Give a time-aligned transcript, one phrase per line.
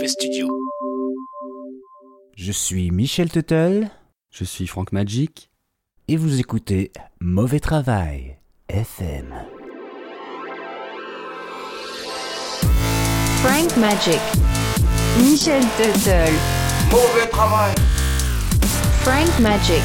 [0.00, 0.48] Mauvais Studio.
[2.34, 3.90] Je suis Michel Tuttle
[4.30, 5.50] Je suis Franck Magic.
[6.08, 6.90] et vous écoutez
[7.20, 8.38] Mauvais Travail
[8.70, 9.26] FM.
[13.42, 14.18] Frank Magic.
[15.18, 16.32] Michel Tuttle.
[16.90, 17.74] Mauvais travail.
[19.02, 19.82] Frank Magic.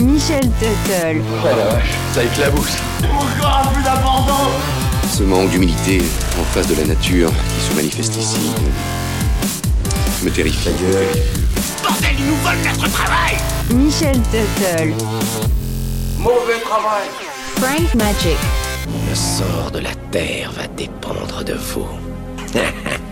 [0.00, 1.20] Michel Tuttle.
[1.20, 2.78] Oh la vache, ça éclabousse.
[3.04, 4.48] Encore plus d'abandon
[5.10, 6.00] Ce manque d'humilité
[6.40, 8.38] en face de la nature qui se manifeste ici
[10.22, 10.68] me terrifie.
[11.82, 13.36] Bordel, ils nous volent notre travail
[13.70, 14.94] Michel Tuttle.
[16.18, 17.08] Mauvais travail.
[17.56, 18.36] Frank Magic.
[19.08, 21.88] Le sort de la Terre va dépendre de vous.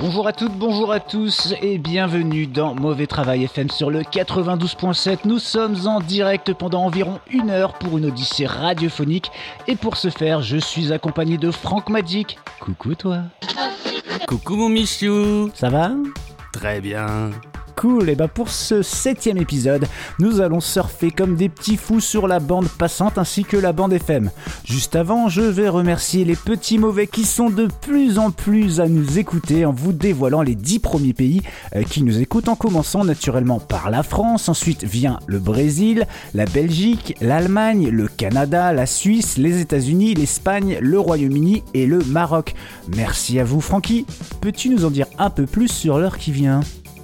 [0.00, 5.18] Bonjour à toutes, bonjour à tous et bienvenue dans Mauvais Travail FM sur le 92.7.
[5.26, 9.30] Nous sommes en direct pendant environ une heure pour une odyssée radiophonique
[9.66, 12.38] et pour ce faire, je suis accompagné de Franck Magic.
[12.60, 13.18] Coucou toi.
[14.26, 15.90] Coucou mon Michou Ça va?
[16.54, 17.30] Très bien.
[17.80, 19.86] Cool, et bah pour ce septième épisode,
[20.18, 23.94] nous allons surfer comme des petits fous sur la bande passante ainsi que la bande
[23.94, 24.30] FM.
[24.66, 28.86] Juste avant, je vais remercier les petits mauvais qui sont de plus en plus à
[28.86, 31.40] nous écouter en vous dévoilant les dix premiers pays
[31.74, 36.44] euh, qui nous écoutent en commençant naturellement par la France, ensuite vient le Brésil, la
[36.44, 42.54] Belgique, l'Allemagne, le Canada, la Suisse, les États-Unis, l'Espagne, le Royaume-Uni et le Maroc.
[42.94, 44.04] Merci à vous Francky.
[44.42, 46.60] Peux-tu nous en dire un peu plus sur l'heure qui vient?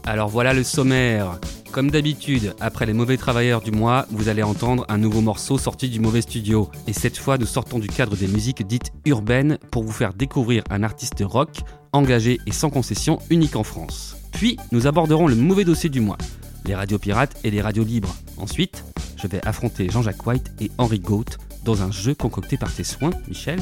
[0.06, 1.40] Alors voilà le sommaire.
[1.72, 5.88] Comme d'habitude, après les mauvais travailleurs du mois, vous allez entendre un nouveau morceau sorti
[5.88, 6.70] du mauvais studio.
[6.86, 10.62] Et cette fois, nous sortons du cadre des musiques dites urbaines pour vous faire découvrir
[10.70, 11.58] un artiste rock,
[11.92, 14.16] engagé et sans concession, unique en France.
[14.30, 16.18] Puis, nous aborderons le mauvais dossier du mois,
[16.64, 18.14] les radios pirates et les radios libres.
[18.36, 18.84] Ensuite,
[19.16, 21.24] je vais affronter Jean-Jacques White et Henri Goat
[21.64, 23.58] dans un jeu concocté par tes soins, Michel,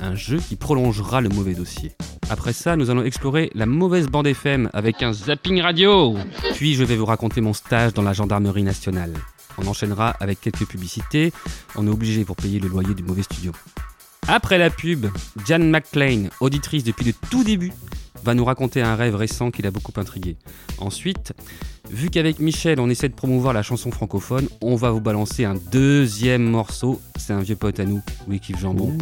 [0.00, 1.92] un jeu qui prolongera le mauvais dossier.
[2.30, 6.16] Après ça, nous allons explorer la mauvaise bande FM avec un zapping radio.
[6.54, 9.12] Puis je vais vous raconter mon stage dans la gendarmerie nationale.
[9.58, 11.32] On enchaînera avec quelques publicités.
[11.76, 13.52] On est obligé pour payer le loyer du mauvais studio.
[14.26, 15.06] Après la pub,
[15.46, 17.72] Jan McClain, auditrice depuis le tout début,
[18.24, 20.36] va nous raconter un rêve récent qui l'a beaucoup intrigué.
[20.78, 21.34] Ensuite,
[21.90, 25.56] vu qu'avec Michel on essaie de promouvoir la chanson francophone, on va vous balancer un
[25.70, 27.00] deuxième morceau.
[27.16, 28.96] C'est un vieux pote à nous, oui kiffe jambon.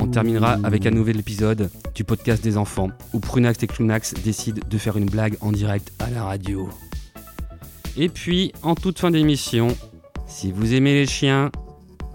[0.00, 4.62] On terminera avec un nouvel épisode du podcast des enfants où Prunax et Clunax décident
[4.68, 6.68] de faire une blague en direct à la radio.
[7.96, 9.68] Et puis, en toute fin d'émission,
[10.28, 11.50] si vous aimez les chiens,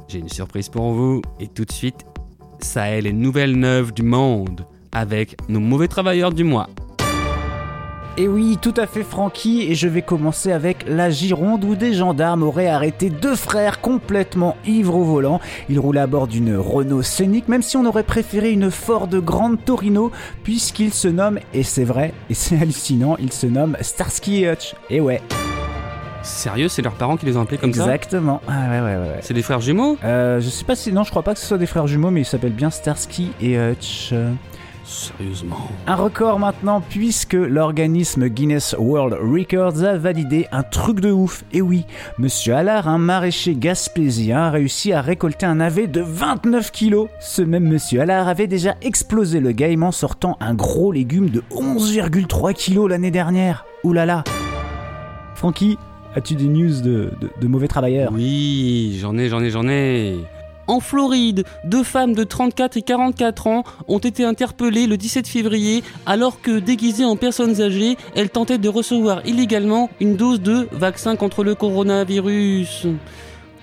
[0.08, 1.22] j'ai une surprise pour vous.
[1.42, 2.06] Et tout de suite,
[2.62, 6.70] ça est les nouvelles neuves du monde avec nos mauvais travailleurs du mois.
[8.16, 11.96] Et oui, tout à fait Francky, et je vais commencer avec la Gironde où des
[11.96, 15.42] gendarmes auraient arrêté deux frères complètement ivres au volant.
[15.68, 19.66] Ils roulaient à bord d'une Renault Scénic, même si on aurait préféré une Ford Grande
[19.66, 20.12] Torino,
[20.44, 24.76] puisqu'ils se nomment, et c'est vrai, et c'est hallucinant, ils se nomment Starsky et Hutch.
[24.92, 25.20] Et ouais,
[26.22, 27.82] Sérieux, c'est leurs parents qui les ont appelés comme ça?
[27.82, 28.42] Exactement.
[28.48, 28.96] Ah ouais, ouais, ouais.
[28.96, 29.20] ouais.
[29.22, 29.98] C'est des frères jumeaux?
[30.06, 30.94] Euh, je sais pas si.
[30.94, 33.32] Non, je crois pas que ce soit des frères jumeaux, mais ils s'appellent bien Starsky
[33.42, 34.14] et Hutch.
[34.86, 35.56] Sérieusement.
[35.88, 41.44] Un record maintenant puisque l'organisme Guinness World Records a validé un truc de ouf.
[41.54, 41.86] Et oui,
[42.18, 47.08] Monsieur Allard, un maraîcher gaspésien, a réussi à récolter un navet de 29 kilos.
[47.22, 51.44] Ce même Monsieur Allard avait déjà explosé le game en sortant un gros légume de
[51.52, 53.66] 11,3 kilos l'année dernière.
[53.86, 54.24] Oulala.
[55.36, 55.78] Francky,
[56.16, 58.12] as-tu des news de, de- de mauvais travailleurs?
[58.14, 60.18] Oui, j'en ai, j'en ai, j'en ai.
[60.68, 65.84] En Floride, deux femmes de 34 et 44 ans ont été interpellées le 17 février
[66.06, 71.18] alors que, déguisées en personnes âgées, elles tentaient de recevoir illégalement une dose de vaccin
[71.18, 72.88] contre le coronavirus.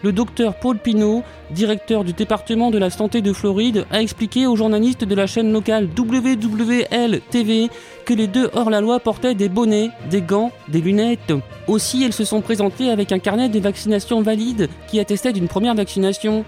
[0.03, 4.57] Le docteur Paul Pinault, directeur du département de la santé de Floride, a expliqué aux
[4.57, 7.69] journalistes de la chaîne locale WWL TV
[8.07, 11.35] que les deux hors-la-loi portaient des bonnets, des gants, des lunettes.
[11.69, 15.75] Aussi, elles se sont présentées avec un carnet de vaccination valide qui attestait d'une première
[15.75, 16.47] vaccination.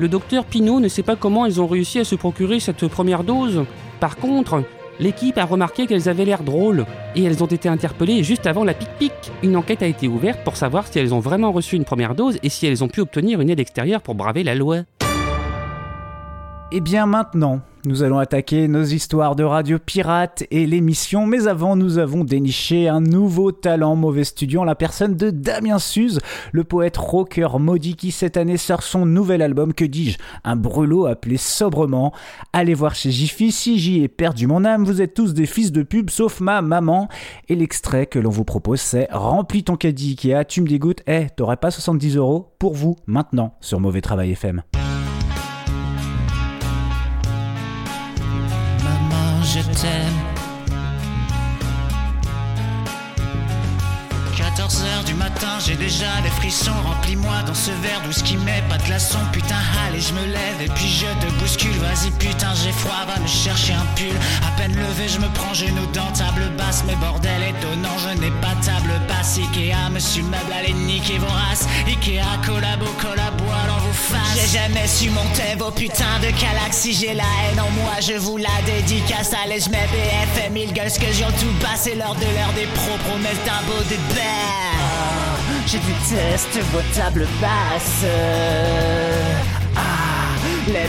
[0.00, 3.24] Le docteur Pinault ne sait pas comment elles ont réussi à se procurer cette première
[3.24, 3.64] dose.
[3.98, 4.62] Par contre,
[5.00, 6.86] l'équipe a remarqué qu'elles avaient l'air drôles
[7.16, 9.12] et elles ont été interpellées juste avant la pic-pic.
[9.42, 12.38] Une enquête a été ouverte pour savoir si elles ont vraiment reçu une première dose
[12.44, 14.82] et si elles ont pu obtenir une aide extérieure pour braver la loi.
[16.70, 21.76] Eh bien maintenant, nous allons attaquer nos histoires de radio pirate et l'émission, mais avant
[21.76, 26.20] nous avons déniché un nouveau talent mauvais studio en la personne de Damien Suze,
[26.52, 31.06] le poète rocker maudit qui cette année sort son nouvel album, que dis-je, un brûlot
[31.06, 32.12] appelé sobrement.
[32.52, 35.72] Allez voir chez Jiffy, si j'y ai perdu mon âme, vous êtes tous des fils
[35.72, 37.08] de pub sauf ma maman.
[37.48, 41.26] Et l'extrait que l'on vous propose c'est Remplis ton caddie Ikea, tu me dégoûtes, eh,
[41.36, 44.62] t'aurais pas 70 euros pour vous maintenant sur Mauvais Travail FM.
[49.48, 50.17] Je t'aime.
[55.68, 56.72] J'ai déjà des frissons.
[56.82, 59.18] Remplis-moi dans ce verre d'où ce qui met pas de glaçon.
[59.32, 61.76] Putain, allez, je me lève et puis je te bouscule.
[61.76, 64.16] Vas-y, putain, j'ai froid, va me chercher un pull.
[64.46, 66.84] À peine levé, je me prends genou dans table basse.
[66.86, 69.38] Mais bordel étonnant, je n'ai pas table basse.
[69.38, 71.66] Ikea, monsieur meuble, allez niquer vos races.
[71.86, 74.40] Ikea, collabo, collabo, alors vous fasse.
[74.40, 76.94] J'ai jamais su monter vos putains de galaxies.
[76.94, 79.32] J'ai la haine en moi, je vous la dédicace.
[79.44, 81.76] Allez, je mets BFM, il gueule ce que j'ai tout bas.
[81.76, 84.18] C'est l'heure de l'heure des pros, promesses d'un beau début.
[85.70, 88.06] Je déteste vos tables basses.
[89.76, 90.32] Ah,
[90.66, 90.88] les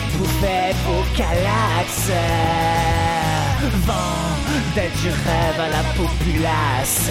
[0.88, 2.12] vos calaxes.
[3.86, 4.30] Vent
[4.76, 7.10] d'être du rêve à la populace.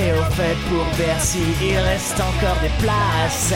[0.00, 3.52] Et au fait, pour Bercy, il reste encore des places.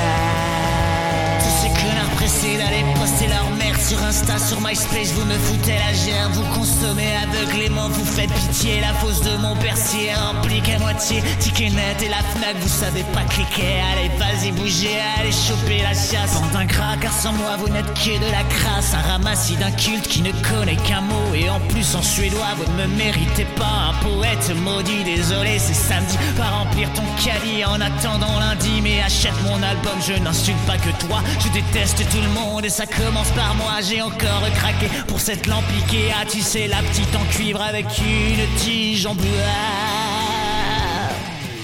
[1.38, 5.73] Tous ces connards pressés d'aller poster leur merde sur Insta, sur MySpace, vous me foutez
[5.73, 10.79] la gerbe, vous consommez aveuglément, vous faites pitié, la fosse de mon percier remplie qu'à
[10.79, 15.81] moitié, ticket net et la Fnac, vous savez pas cliquer, allez vas-y bougez, allez choper
[15.82, 19.56] la chasse, bande d'ingrats, car sans moi vous n'êtes que de la crasse, un ramassis
[19.56, 22.94] d'un culte qui ne connaît qu'un mot, et en plus en suédois, vous ne me
[22.94, 28.82] méritez pas, un poète maudit, désolé c'est samedi, pas remplir ton caddie en attendant lundi,
[28.82, 32.70] mais achète mon album, je n'insulte pas que toi, je déteste tout le monde et
[32.70, 33.78] ça commence par moi.
[33.81, 36.27] J'ai encore craqué pour cette lampe Ikea.
[36.29, 39.25] Tu sais, la petite en cuivre avec une tige en bois.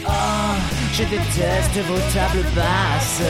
[0.07, 0.11] Oh,
[0.93, 3.23] je déteste vos tables basses.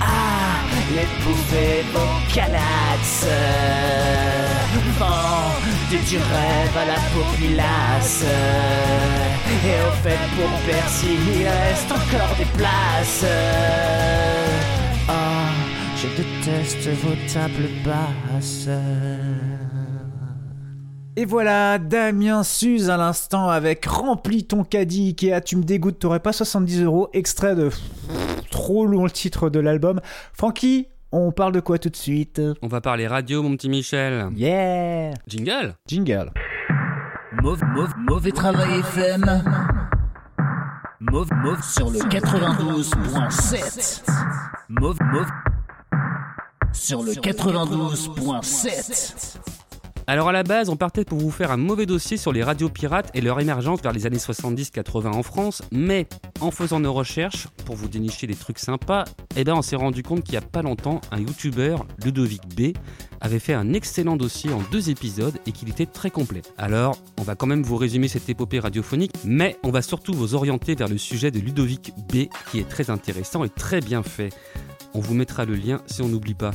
[0.00, 0.58] Ah,
[0.92, 3.26] les bouffées, vos calax.
[4.98, 5.54] Vent
[5.90, 8.24] du rêve à la populace.
[9.64, 13.24] Et au fait, pour Percy, il reste encore des places.
[15.08, 15.33] Ah,
[16.04, 18.68] je déteste vos tables basses.
[21.16, 26.18] Et voilà, Damien Suze à l'instant avec Remplis ton caddie Ikea, tu me dégoûtes, t'aurais
[26.20, 27.70] pas 70 euros, extrait de
[28.50, 30.00] trop long le titre de l'album.
[30.32, 32.42] Francky, on parle de quoi tout de suite?
[32.60, 34.28] On va parler radio, mon petit Michel.
[34.36, 36.32] Yeah Jingle Jingle.
[37.42, 39.42] Mauvais, mauvais, mauvais travail FM.
[41.00, 44.02] Mauve, mauve sur le 92.7.
[44.68, 45.26] Mauve, mauve
[46.72, 49.38] sur le 92.7.
[50.06, 52.68] Alors à la base, on partait pour vous faire un mauvais dossier sur les radios
[52.68, 56.06] pirates et leur émergence vers les années 70-80 en France, mais
[56.40, 59.04] en faisant nos recherches, pour vous dénicher des trucs sympas,
[59.34, 62.76] eh ben on s'est rendu compte qu'il y a pas longtemps, un youtubeur, Ludovic B,
[63.22, 66.42] avait fait un excellent dossier en deux épisodes et qu'il était très complet.
[66.58, 70.34] Alors, on va quand même vous résumer cette épopée radiophonique, mais on va surtout vous
[70.34, 74.28] orienter vers le sujet de Ludovic B, qui est très intéressant et très bien fait.
[74.94, 76.52] On vous mettra le lien si on n'oublie pas.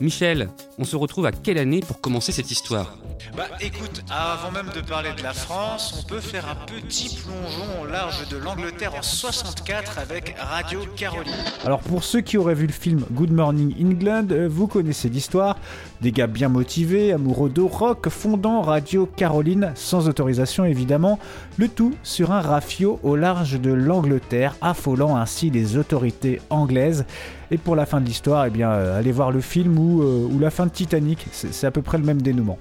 [0.00, 0.48] Michel,
[0.78, 2.96] on se retrouve à quelle année pour commencer cette histoire
[3.36, 7.82] Bah écoute, avant même de parler de la France, on peut faire un petit plongeon
[7.82, 11.34] au large de l'Angleterre en 64 avec Radio Caroline.
[11.64, 15.56] Alors pour ceux qui auraient vu le film Good Morning England, euh, vous connaissez l'histoire.
[16.00, 21.18] Des gars bien motivés, amoureux de rock, fondant Radio Caroline, sans autorisation évidemment,
[21.56, 27.04] le tout sur un rafio au large de l'Angleterre, affolant ainsi les autorités anglaises.
[27.50, 30.28] Et pour la fin de l'histoire, eh bien, euh, allez voir le film ou, euh,
[30.38, 32.58] la fin de Titanic, c'est à peu près le même dénouement.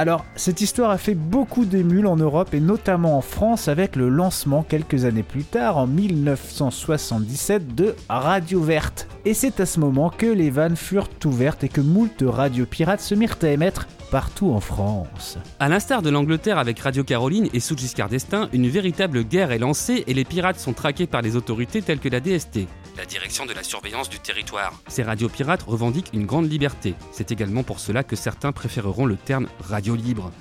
[0.00, 4.08] Alors, cette histoire a fait beaucoup d'émules en Europe et notamment en France avec le
[4.08, 9.06] lancement quelques années plus tard, en 1977, de Radio Verte.
[9.26, 13.02] Et c'est à ce moment que les vannes furent ouvertes et que moult radios pirates
[13.02, 15.38] se mirent à émettre partout en France.
[15.58, 19.58] À l'instar de l'Angleterre avec Radio Caroline et sous Giscard d'Estaing, une véritable guerre est
[19.58, 23.46] lancée et les pirates sont traqués par les autorités telles que la DST, la Direction
[23.46, 24.72] de la Surveillance du Territoire.
[24.88, 26.94] Ces radios pirates revendiquent une grande liberté.
[27.12, 30.32] C'est également pour cela que certains préféreront le terme radio libre.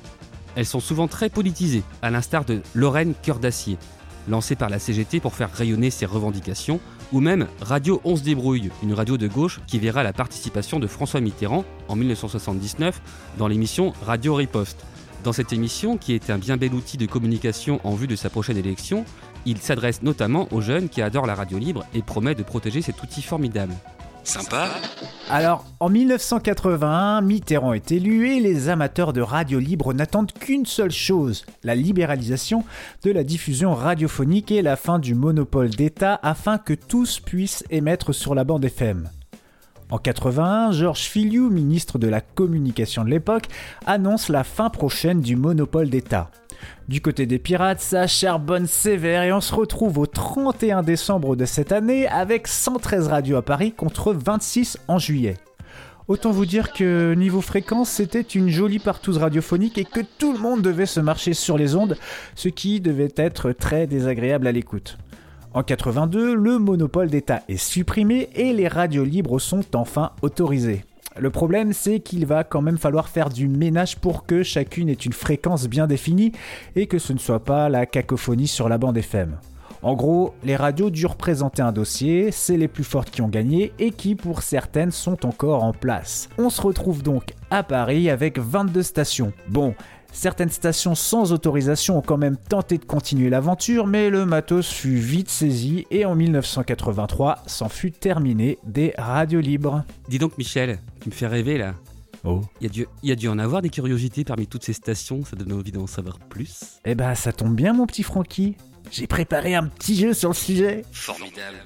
[0.56, 3.78] Elles sont souvent très politisées, à l'instar de Lorraine Cœur d'Acier,
[4.28, 6.80] lancée par la CGT pour faire rayonner ses revendications,
[7.12, 11.22] ou même Radio 11 débrouille, une radio de gauche qui verra la participation de François
[11.22, 13.02] Mitterrand en 1979
[13.38, 14.86] dans l'émission Radio Riposte.
[15.24, 18.30] Dans cette émission, qui est un bien bel outil de communication en vue de sa
[18.30, 19.06] prochaine élection,
[19.46, 23.02] il s'adresse notamment aux jeunes qui adorent la radio libre et promet de protéger cet
[23.02, 23.74] outil formidable.
[24.24, 24.70] Sympa.
[25.30, 30.92] Alors, en 1981, Mitterrand est élu et les amateurs de radio libre n'attendent qu'une seule
[30.92, 32.64] chose, la libéralisation
[33.04, 38.14] de la diffusion radiophonique et la fin du monopole d'État afin que tous puissent émettre
[38.14, 39.10] sur la bande FM.
[39.92, 43.48] En 81, Georges Filiou, ministre de la Communication de l'époque,
[43.88, 46.30] annonce la fin prochaine du monopole d'État.
[46.88, 51.46] Du côté des pirates, ça charbonne sévère et on se retrouve au 31 décembre de
[51.46, 55.38] cette année avec 113 radios à Paris contre 26 en juillet.
[56.08, 60.40] Autant vous dire que niveau fréquence, c'était une jolie partouze radiophonique et que tout le
[60.40, 61.98] monde devait se marcher sur les ondes,
[62.36, 65.00] ce qui devait être très désagréable à l'écoute.
[65.52, 70.86] En 82, le monopole d'État est supprimé et les radios libres sont enfin autorisées.
[71.18, 74.94] Le problème, c'est qu'il va quand même falloir faire du ménage pour que chacune ait
[74.94, 76.34] une fréquence bien définie
[76.76, 79.38] et que ce ne soit pas la cacophonie sur la bande FM.
[79.82, 83.72] En gros, les radios durent présenter un dossier, c'est les plus fortes qui ont gagné
[83.80, 86.30] et qui pour certaines sont encore en place.
[86.38, 89.34] On se retrouve donc à Paris avec 22 stations.
[89.48, 89.74] Bon,
[90.12, 94.96] Certaines stations sans autorisation ont quand même tenté de continuer l'aventure, mais le matos fut
[94.96, 99.84] vite saisi et en 1983 s'en fut terminé des radios libres.
[100.08, 101.76] Dis donc, Michel, tu me fais rêver là.
[102.26, 102.42] Oh.
[102.60, 104.74] Il y, a dû, il y a dû en avoir des curiosités parmi toutes ces
[104.74, 106.80] stations, ça donne envie d'en savoir plus.
[106.84, 108.58] Eh ben, ça tombe bien, mon petit Francky.
[108.92, 110.84] J'ai préparé un petit jeu sur le sujet.
[110.92, 111.58] Formidable.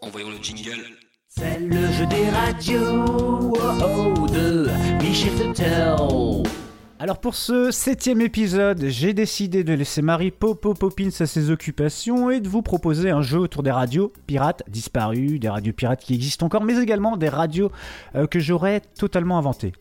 [0.00, 0.82] Envoyons le jingle.
[1.28, 4.68] C'est le jeu des radios oh, oh, de
[5.02, 6.42] Michel Tuttle.
[7.02, 10.72] Alors pour ce septième épisode, j'ai décidé de laisser Marie Popo
[11.18, 15.48] à ses occupations et de vous proposer un jeu autour des radios pirates disparues, des
[15.48, 17.72] radios pirates qui existent encore, mais également des radios
[18.14, 19.72] euh, que j'aurais totalement inventées.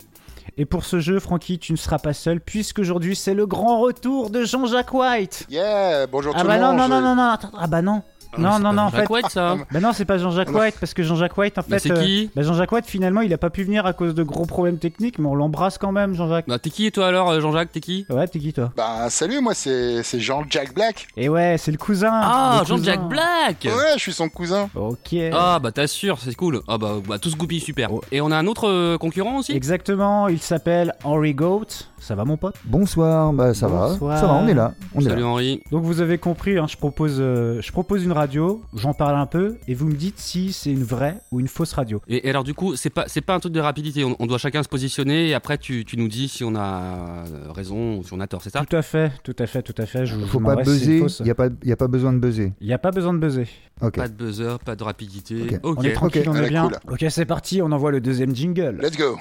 [0.57, 4.31] Et pour ce jeu, Francky, tu ne seras pas seul, puisqu'aujourd'hui c'est le grand retour
[4.31, 5.45] de Jean-Jacques White.
[5.51, 6.77] Yeah, bonjour Ah tout bah le non, monde.
[6.77, 8.01] non, non, non, non, attends, ah bah non.
[8.37, 9.09] Non, non, non, en fait.
[9.09, 11.79] White, ça Bah non, c'est pas Jean-Jacques White, parce que Jean-Jacques White, en fait.
[11.79, 14.23] c'est euh, qui bah Jean-Jacques White, finalement, il a pas pu venir à cause de
[14.23, 16.45] gros problèmes techniques, mais on l'embrasse quand même, Jean-Jacques.
[16.47, 18.71] Bah, T'es qui toi alors, euh, Jean-Jacques T'es qui Ouais, t'es qui toi?
[18.77, 21.07] Bah salut, moi c'est c'est Jean-Jack Black.
[21.17, 22.11] Et ouais, c'est le cousin.
[22.13, 22.63] Ah.
[22.65, 24.69] Jean-Jacques Black Ouais, je suis son cousin.
[24.75, 25.15] Ok.
[25.33, 26.61] Ah bah t'assures, c'est cool.
[26.67, 27.93] Ah bah, bah tous goupilles super.
[27.93, 28.01] Oh.
[28.11, 29.51] Et on a un autre euh, concurrent aussi?
[29.53, 31.65] Exactement, il s'appelle Henry Goat.
[31.99, 32.55] Ça va mon pote?
[32.65, 34.13] Bonsoir, bah ça Bonsoir.
[34.15, 34.17] va.
[34.19, 34.73] Ça va, on est là.
[34.95, 35.27] On est Salut là.
[35.27, 35.61] Henri.
[35.71, 39.25] Donc vous avez compris, hein, je, propose, euh, je propose une radio, j'en parle un
[39.25, 42.01] peu, et vous me dites si c'est une vraie ou une fausse radio.
[42.07, 44.03] Et, et alors du coup, c'est pas c'est pas un truc de rapidité.
[44.03, 47.25] On, on doit chacun se positionner et après tu, tu nous dis si on a
[47.27, 48.63] euh, raison ou si on a tort, c'est ça?
[48.65, 50.05] Tout à fait, tout à fait, tout à fait.
[50.05, 52.53] Je, Faut pas buzzer, il n'y a, pas- y a pas besoin de buzzer.
[52.61, 53.47] Il n'y a pas besoin de buzzer.
[53.79, 55.59] Pas de buzzer, pas de rapidité.
[55.63, 55.77] Ok.
[55.79, 56.69] On est tranquille, on est bien.
[56.69, 56.93] cool.
[56.93, 58.79] Ok, c'est parti, on envoie le deuxième jingle.
[58.81, 59.17] Let's go.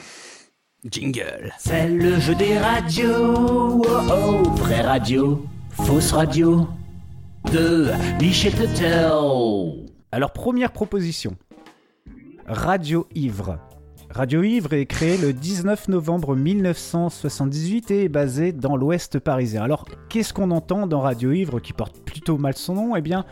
[0.91, 1.53] Jingle.
[1.59, 6.67] C'est le jeu des radios oh, oh, vraie radio, fausse radio
[7.53, 7.89] de
[8.21, 8.53] Michel.
[10.13, 11.37] Alors, première proposition.
[12.47, 13.59] Radio Ivre.
[14.11, 19.63] Radio Ivre est créée le 19 novembre 1978 et est basée dans l'ouest parisien.
[19.63, 22.97] Alors, qu'est-ce qu'on entend dans Radio Ivre qui porte plutôt mal son nom?
[22.97, 23.25] Eh bien,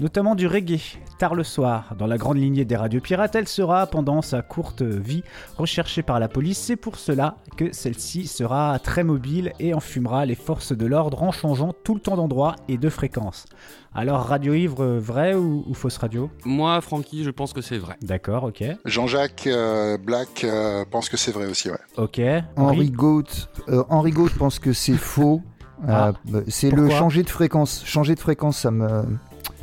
[0.00, 1.94] notamment du reggae, tard le soir.
[1.98, 5.22] Dans la grande lignée des radios pirates, elle sera, pendant sa courte vie,
[5.56, 6.58] recherchée par la police.
[6.58, 11.32] C'est pour cela que celle-ci sera très mobile et enfumera les forces de l'ordre en
[11.32, 13.46] changeant tout le temps d'endroit et de fréquence.
[13.94, 16.28] Alors, Radio Ivre, vrai ou, ou fausse radio?
[16.44, 17.96] Moi, Francky, je pense que c'est vrai.
[18.02, 18.64] D'accord, ok.
[18.84, 21.78] Jean-Jacques euh, Black euh, pense que c'est vrai aussi, ouais.
[21.96, 22.20] Ok.
[22.56, 23.22] Henri Goat,
[23.68, 25.42] euh, Henri pense que c'est faux.
[25.86, 26.12] Ah.
[26.32, 27.82] Euh, c'est le changer de fréquence.
[27.84, 29.04] Changer de fréquence, ça me.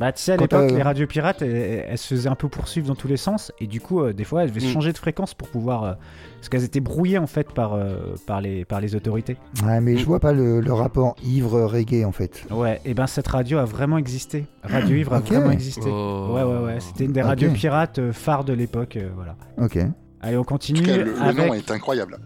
[0.02, 2.48] Bah, tu sais, à l'époque, euh, les radios pirates, elles, elles se faisaient un peu
[2.48, 4.72] poursuivre dans tous les sens, et du coup, euh, des fois, elles devaient Mm.
[4.72, 5.84] changer de fréquence pour pouvoir.
[5.84, 5.92] euh,
[6.40, 9.36] parce qu'elles étaient brouillées, en fait, par, euh, par, les, par les autorités.
[9.64, 12.44] Ouais, mais je vois pas le, le rapport ivre-reggae en fait.
[12.50, 14.46] Ouais, et ben cette radio a vraiment existé.
[14.64, 15.88] Radio Ivre a vraiment existé.
[15.88, 16.30] Oh.
[16.34, 16.80] Ouais, ouais, ouais.
[16.80, 19.36] C'était une des radios pirates phares de l'époque, euh, voilà.
[19.58, 19.78] Ok.
[20.24, 22.18] Allez, on En continue tout cas, le, nom est incroyable.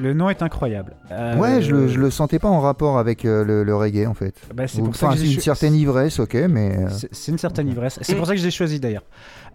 [0.00, 0.94] Le nom est incroyable.
[1.10, 4.06] Euh, Ouais, je le, je le sentais pas en rapport avec euh, le, le reggae
[4.06, 4.34] en fait.
[4.54, 6.76] Bah, c'est Ou- pour ça que c'est j'ai une certaine ivresse, ok, mais.
[6.78, 7.98] euh, C'est une certaine ivresse.
[8.02, 9.04] C'est pour ça que je l'ai choisi d'ailleurs.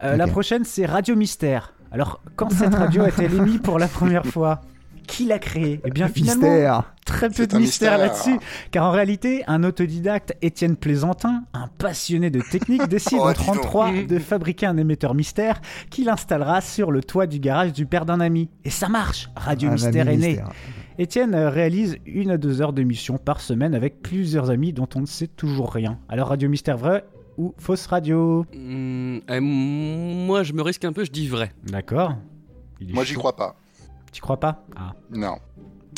[0.04, 1.74] Euh, La prochaine, c'est Radio Mystère.
[1.92, 4.62] Alors, quand cette radio a été émise pour la première fois,
[5.10, 6.94] qui l'a créée Eh bien, finalement, Mystère.
[7.06, 7.98] très peu de mystère, mystère.
[7.98, 8.40] là-dessus.
[8.72, 13.46] Car en réalité, un autodidacte, Étienne Plaisantin, un passionné de technique, décide Oh, en dis
[13.46, 13.56] donc.
[13.62, 18.06] 33 de fabriquer un émetteur mystère qu'il installera sur le toit du garage du père
[18.06, 18.50] d'un ami.
[18.64, 20.40] Et ça marche Radio Un Mystère est né.
[20.98, 25.02] Étienne euh, réalise une à deux heures d'émission par semaine avec plusieurs amis dont on
[25.02, 25.98] ne sait toujours rien.
[26.10, 27.06] Alors Radio Mystère vrai
[27.38, 28.46] ou fausse radio?
[28.54, 31.54] Hmm, eh, moi, je me risque un peu, je dis vrai.
[31.64, 32.16] D'accord.
[32.90, 33.56] Moi, j'y crois pas.
[34.12, 34.66] Tu crois pas?
[34.76, 34.94] Ah.
[35.12, 35.36] Non.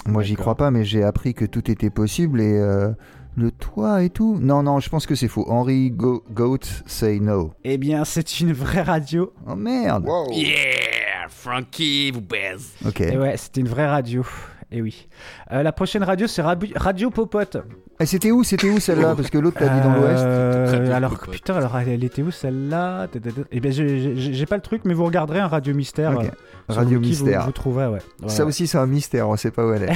[0.08, 2.92] Moi, j'y crois pas, mais j'ai appris que tout était possible et euh,
[3.36, 4.38] le toit et tout.
[4.42, 5.46] Non, non, je pense que c'est faux.
[5.48, 7.54] Henri Go- Goat say no.
[7.64, 9.32] Eh bien, c'est une vraie radio.
[9.48, 10.06] Oh merde.
[10.08, 10.32] Wow.
[10.32, 12.72] Yeah Frankie vous baise.
[12.86, 13.02] Ok.
[13.02, 14.26] Et ouais, c'était une vraie radio.
[14.72, 15.08] Et oui.
[15.52, 17.58] Euh, la prochaine radio, c'est Radio Popote.
[18.02, 19.16] Et c'était où C'était où celle-là?
[19.16, 20.24] Parce que l'autre t'as dit dans l'Ouest.
[20.24, 23.08] Euh, alors, putain, alors elle était où celle-là?
[23.52, 26.14] Eh bien, j'ai- pas le truc, mais vous regarderez un Radio Mystère.
[26.18, 26.26] Ok.
[26.26, 26.30] euh,
[26.68, 27.46] Radio Wiki, vous- Mystère.
[27.46, 28.00] Vous, trouverez, ouais.
[28.28, 29.92] Ça aussi, c'est un mystère, on sait pas où elle est.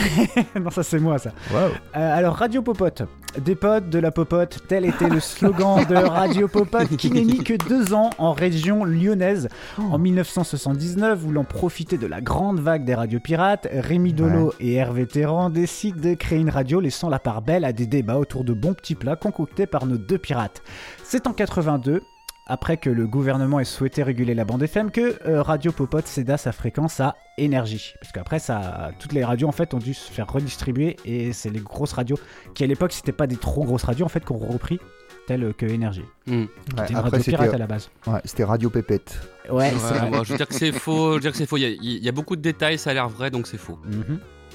[0.59, 1.31] non, ça c'est moi, ça.
[1.53, 1.71] Waouh.
[1.95, 3.03] Euh, alors, Radio Popote.
[3.43, 7.43] Des potes, de la popote, tel était le slogan de Radio Popote qui n'est mis
[7.43, 9.50] que deux ans en région lyonnaise.
[9.77, 15.05] En 1979, voulant profiter de la grande vague des radios pirates, Rémi Dolo et Hervé
[15.05, 18.54] Terran décident de créer une radio laissant la part belle à des débats autour de
[18.54, 20.62] bons petits plats concoctés par nos deux pirates.
[21.04, 22.02] C'est en 82,
[22.48, 26.38] après que le gouvernement ait souhaité réguler la bande FM, que euh, Radio Popote céda
[26.38, 27.94] sa fréquence à Énergie.
[28.02, 31.50] Parce qu'après, ça, toutes les radios en fait ont dû se faire redistribuer et c'est
[31.50, 32.18] les grosses radios
[32.54, 34.80] qui à l'époque c'était pas des trop grosses radios en fait qu'on repris
[35.28, 36.04] telles que Énergie.
[36.28, 36.42] Hmm.
[36.42, 36.48] Ouais,
[36.78, 37.90] C'était une après, radio pirate c'était à la base.
[38.08, 39.20] ouais, c'était Radio Pépette.
[39.50, 39.72] Ouais,
[40.12, 41.10] bon, je veux dire que c'est faux.
[41.12, 41.58] Je veux dire que c'est faux.
[41.58, 43.58] Il y, a, il y a beaucoup de détails, ça a l'air vrai, donc c'est
[43.58, 43.80] faux.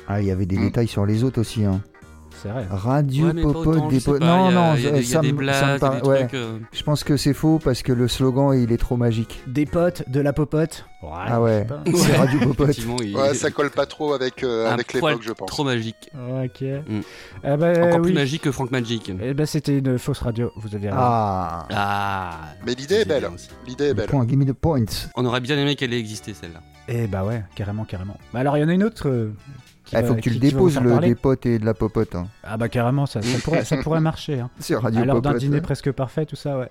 [0.07, 0.67] Ah, il y avait des Mm.
[0.67, 1.65] détails sur les autres aussi.
[1.65, 1.81] Hein.
[2.43, 2.67] C'est vrai.
[2.71, 7.17] Radio Ouais, Popote, des sais po- pas, Non, non, ça, me- euh, Je pense que
[7.17, 9.41] c'est faux parce que le slogan il est trop magique.
[9.47, 10.85] Des potes, de la popote.
[11.03, 12.77] Ouais, ah ouais, c'est Radio Popote.
[13.03, 15.49] Il- Ouais, ça colle pas trop avec, euh, avec l'époque, je pense.
[15.49, 16.11] Trop magique.
[16.15, 16.61] Ok.
[16.61, 17.01] Mm.
[17.45, 18.03] Eh ben, Encore oui.
[18.03, 19.11] plus magique que Frank Magic.
[19.23, 21.01] Eh ben, c'était une fausse radio, vous aviez raison.
[21.03, 22.39] Ah, Ah.
[22.67, 23.29] Mais l'idée est belle.
[23.67, 24.07] L'idée est belle.
[24.09, 24.85] point, give me the points.
[25.17, 26.61] On aurait bien aimé qu'elle ait existé celle-là.
[26.89, 28.17] Eh bah ouais, carrément, carrément.
[28.35, 29.09] Bah alors, il y en a une autre.
[29.09, 29.33] euh,
[29.93, 32.15] Il va- faut que tu le déposes le des potes et de la popote.
[32.15, 32.27] Hein.
[32.45, 34.41] Ah bah carrément, ça, ça pourrait, ça pourrait marcher.
[34.41, 34.51] Hein.
[34.61, 36.71] Sur Radio À l'heure d'un dîner presque parfait, tout ça, ouais.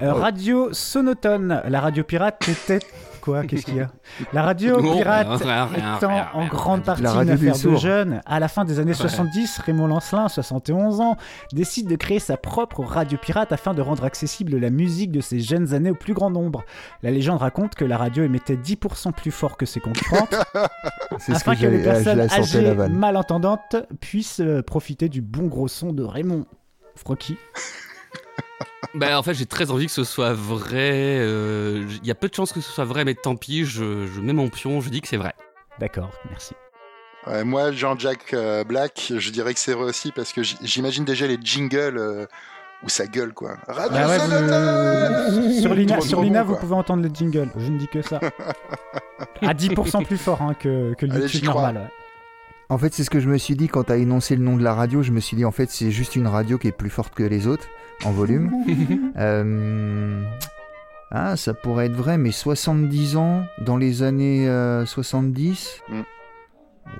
[0.00, 0.18] Euh, Oh.
[0.20, 2.80] Radio Sonotone, la radio pirate était...
[3.22, 3.90] Quoi Qu'est-ce qu'il y a
[4.32, 8.20] La radio Non, pirate rien, rien, étant rien, en grande partie une affaire de jeunes,
[8.26, 11.16] à la fin des années 70, Raymond Lancelin, 71 ans,
[11.52, 15.38] décide de créer sa propre radio pirate afin de rendre accessible la musique de ses
[15.38, 16.64] jeunes années au plus grand nombre.
[17.02, 20.34] La légende raconte que la radio émettait 10% plus fort que ses concurrentes,
[21.28, 26.02] afin que, que, les personnes âgées malentendantes puissent euh, profiter du bon gros son de
[26.02, 26.44] Raymond.
[26.96, 27.38] Frocky.
[28.94, 31.16] Bah, en fait, j'ai très envie que ce soit vrai.
[31.20, 34.06] euh, Il y a peu de chances que ce soit vrai, mais tant pis, je,
[34.06, 35.32] je mets mon pion, je dis que c'est vrai.
[35.78, 36.54] D'accord, merci.
[37.26, 41.26] Ouais, moi, Jean-Jacques euh, Black, je dirais que c'est vrai aussi parce que j'imagine déjà
[41.26, 42.26] les jingles euh,
[42.82, 43.56] où ça gueule, quoi.
[43.68, 44.18] Radio Bah ouais,
[45.30, 46.54] vous- sur Lina, Trop sur bon, Lina, quoi.
[46.54, 47.48] vous pouvez entendre le jingle.
[47.56, 48.18] Je ne dis que ça.
[49.42, 51.76] À 10% plus fort hein, que, que le Allez, YouTube normal.
[51.76, 51.88] ouais.
[52.68, 54.62] En fait, c'est ce que je me suis dit quand t'as énoncé le nom de
[54.64, 55.02] la radio.
[55.02, 57.22] Je me suis dit, en fait, c'est juste une radio qui est plus forte que
[57.22, 57.66] les autres
[58.04, 58.50] en volume.
[59.18, 60.22] Euh,
[61.10, 65.80] Ah, ça pourrait être vrai, mais 70 ans dans les années euh, 70.
[65.90, 66.00] Mm.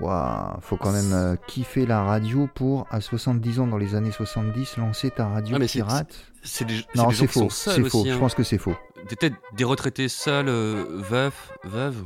[0.01, 4.11] Waouh, faut quand même euh, kiffer la radio pour, à 70 ans dans les années
[4.11, 6.13] 70, lancer ta radio Ah, mais pirate.
[6.43, 7.39] C'est des, c'est Non, des gens c'est qui faux.
[7.41, 7.99] sont seuls C'est faux.
[8.01, 8.09] aussi.
[8.09, 8.19] Je hein.
[8.19, 8.75] pense que c'est faux.
[9.57, 12.03] Des- retraités seuls, euh, veufs, veuves.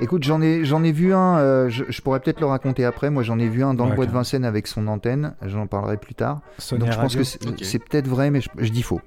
[0.00, 3.10] Écoute, j'en ai, j'en ai vu un, euh, je, je pourrais peut-être le raconter après.
[3.10, 4.12] Moi, j'en ai vu un dans Ouais, le bois de.
[4.12, 5.34] Vincennes avec son antenne.
[5.44, 6.40] J'en parlerai plus tard.
[6.58, 7.24] Sonia Donc, je pense que
[7.64, 9.00] c'est, peut-être vrai, mais je, je dis faux.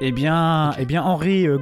[0.00, 1.58] Eh bien, eh bien, Henri euh,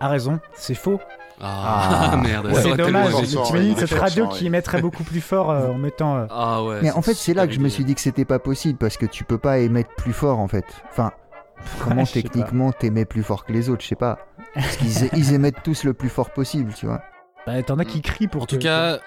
[0.00, 0.40] a raison.
[0.54, 1.00] C'est faux.
[1.40, 2.16] Ah, Ah.
[2.22, 2.46] merde.
[2.46, 3.12] Ouais, c'est dommage.
[3.14, 4.46] est cette radio qui oui.
[4.46, 6.16] émettrait beaucoup plus fort euh, en mettant.
[6.16, 6.78] euh, Ah ouais.
[6.82, 8.96] Mais en fait, c'est là que je me suis dit que c'était pas possible parce
[8.96, 10.64] que tu peux pas émettre plus fort en fait.
[10.90, 11.12] Enfin,
[11.84, 14.18] comment techniquement t'émets plus fort que les autres Je sais pas.
[14.54, 17.02] Parce qu'ils ils émettent tous le plus fort possible, tu vois.
[17.46, 18.98] Bah, T'en as qui crient pour En tout que- cas,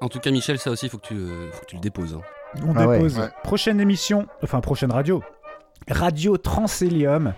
[0.00, 2.14] en tout cas, Michel, ça aussi, faut que tu, euh, faut que tu le déposes.
[2.14, 2.20] hein.
[2.66, 2.96] On Ah ouais.
[2.98, 3.18] dépose.
[3.18, 3.28] Ouais.
[3.42, 5.22] Prochaine émission, enfin prochaine radio.
[5.88, 7.32] Radio Transhélium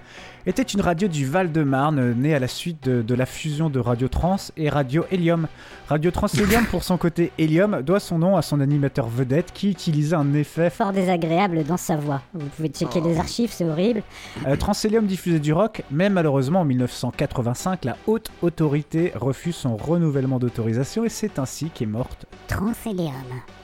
[0.46, 4.08] était une radio du Val-de-Marne née à la suite de, de la fusion de Radio
[4.08, 5.48] Trans et Radio Hélium.
[5.86, 10.16] Radio Transhélium, pour son côté hélium, doit son nom à son animateur vedette qui utilisait
[10.16, 10.70] un effet.
[10.70, 12.22] Fort désagréable dans sa voix.
[12.32, 14.02] Vous pouvez checker les archives, c'est horrible.
[14.46, 20.38] Euh, Transhélium diffusait du rock, mais malheureusement en 1985, la haute autorité refuse son renouvellement
[20.38, 22.24] d'autorisation et c'est ainsi qu'est morte.
[22.46, 23.12] Transhélium.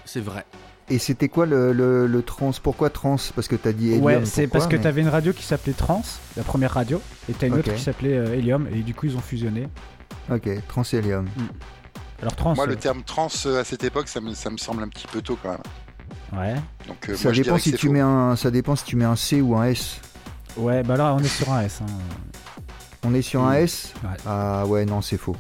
[0.05, 0.44] C'est vrai.
[0.90, 2.51] Et c'était quoi le, le, le trans?
[2.62, 3.16] Pourquoi trans?
[3.35, 4.03] Parce que t'as dit hélium.
[4.05, 6.03] ouais, c'est parce que mais- t'avais une radio qui s'appelait Trans,
[6.37, 9.16] la première radio, et t'as une autre qui s'appelait euh, Hélium, et du coup ils
[9.16, 9.66] ont fusionné.
[10.31, 11.27] Ok, transhélium.
[12.20, 12.55] Alors Trans.
[12.55, 14.88] Moi, euh, le terme trans euh, à cette époque, ça me, ça me semble un
[14.88, 16.38] petit peu tôt quand même.
[16.40, 16.55] Ouais.
[16.87, 17.92] Donc, euh, Ça moi, dépend si tu faux.
[17.92, 20.01] mets un, ça dépend si tu mets un C ou un S.
[20.57, 21.81] Ouais, bah là on est sur un S.
[21.83, 21.87] hein.
[23.07, 23.92] On est sur un S?
[24.03, 24.11] Ouais.
[24.27, 25.37] Ah ouais, non, c'est faux.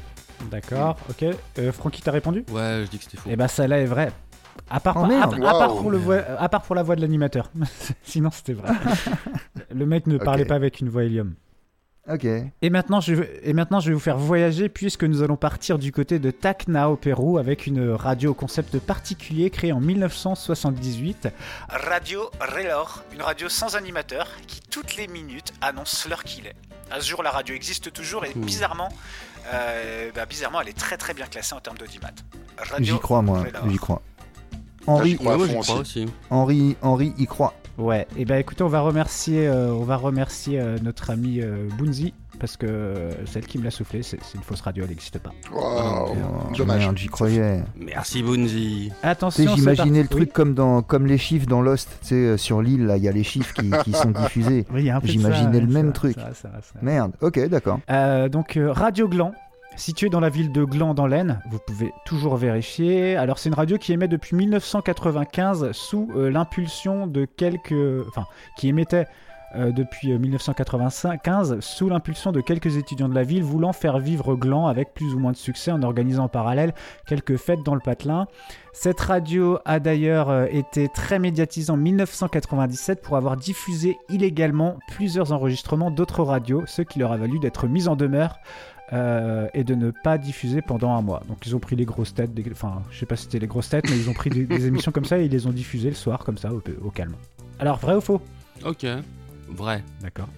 [0.50, 1.24] D'accord, ok.
[1.58, 2.44] Euh, Francky, t'as répondu?
[2.50, 3.30] Ouais, je dis que c'était faux.
[3.32, 4.12] Eh bah celle-là est vraie.
[4.70, 5.34] À part, Oh, à- merde.
[5.34, 5.80] à, part Waouh.
[5.82, 7.50] pour le voix- à part pour la voix de l'animateur.
[8.02, 8.72] Sinon c'était vrai.
[9.74, 11.34] le mec ne parlait pas avec une voix hélium.
[12.06, 12.26] Ok.
[12.60, 15.78] Et maintenant, je vais, et maintenant, je vais vous faire voyager puisque nous allons partir
[15.78, 21.28] du côté de Tacna au Pérou avec une radio au concept particulier créée en 1978.
[21.70, 26.56] Radio Relor, une radio sans animateur qui toutes les minutes annonce l'heure qu'il est.
[26.90, 28.40] À ce jour, la radio existe toujours et Mmh.
[28.44, 28.90] bizarrement,
[29.54, 32.10] euh, bah, bizarrement, elle est très très bien classée en termes d'audimat.
[32.80, 33.44] J'y crois, moi.
[33.68, 34.02] J'y crois.
[34.86, 35.72] Ah, Henri, crois aussi.
[35.72, 36.06] aussi.
[36.30, 37.54] Henri, Henri y croit.
[37.76, 41.68] Ouais, et ben écoutez, on va remercier, euh, on va remercier euh, notre ami euh,
[41.76, 45.18] Bunzi parce que euh, celle qui me l'a soufflé, c'est une fausse radio, elle n'existe
[45.18, 45.30] pas.
[45.52, 46.82] Wow, Oh, dommage.
[46.84, 47.62] Merde, j'y croyais.
[47.76, 48.92] Merci Bunzi.
[49.00, 52.36] Tu Attention, j'imaginais le truc comme dans comme les chiffres dans Lost, tu sais, euh,
[52.36, 54.66] sur l'île, là, il y a les chiffres qui, qui sont diffusés.
[54.72, 56.14] Oui, J'imaginais le ouais, même ça, truc.
[56.14, 56.74] ça, ça, ça.
[56.80, 57.80] Merde, ok, d'accord.
[57.90, 59.32] Euh, donc euh, Radio Gland,
[59.76, 63.16] située dans la ville de Gland dans l'Aisne, vous pouvez toujours vérifier.
[63.16, 68.68] Alors c'est une radio qui émet depuis 1995 sous euh, l'impulsion de quelques, enfin qui
[68.68, 69.06] émettait
[69.56, 74.34] euh, depuis euh, 1995 sous l'impulsion de quelques étudiants de la ville voulant faire vivre
[74.34, 76.74] Gland avec plus ou moins de succès en organisant en parallèle
[77.06, 78.26] quelques fêtes dans le patelin.
[78.72, 85.30] Cette radio a d'ailleurs euh, été très médiatisée en 1997 pour avoir diffusé illégalement plusieurs
[85.30, 88.38] enregistrements d'autres radios, ce qui leur a valu d'être mis en demeure
[88.92, 91.22] euh, et de ne pas diffuser pendant un mois.
[91.28, 93.46] Donc ils ont pris les grosses têtes, des- enfin je sais pas si c'était les
[93.46, 95.52] grosses têtes, mais ils ont pris des, des émissions comme ça et ils les ont
[95.52, 97.14] diffusées le soir comme ça au, au calme.
[97.58, 98.20] Alors vrai ou faux?
[98.64, 98.86] Ok.
[99.48, 99.82] Vrai.
[100.02, 100.28] D'accord.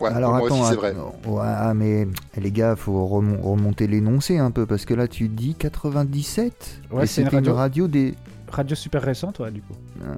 [0.00, 0.94] Ouais, Alors attends, aussi, c'est vrai.
[1.26, 5.28] Ouais, ah, mais les gars, faut remon- remonter l'énoncé un peu parce que là tu
[5.28, 7.54] dis 97 Ouais, et c'est une radio.
[7.54, 8.14] radio des.
[8.50, 9.74] Radio super récente, ouais, du coup.
[10.02, 10.14] Euh,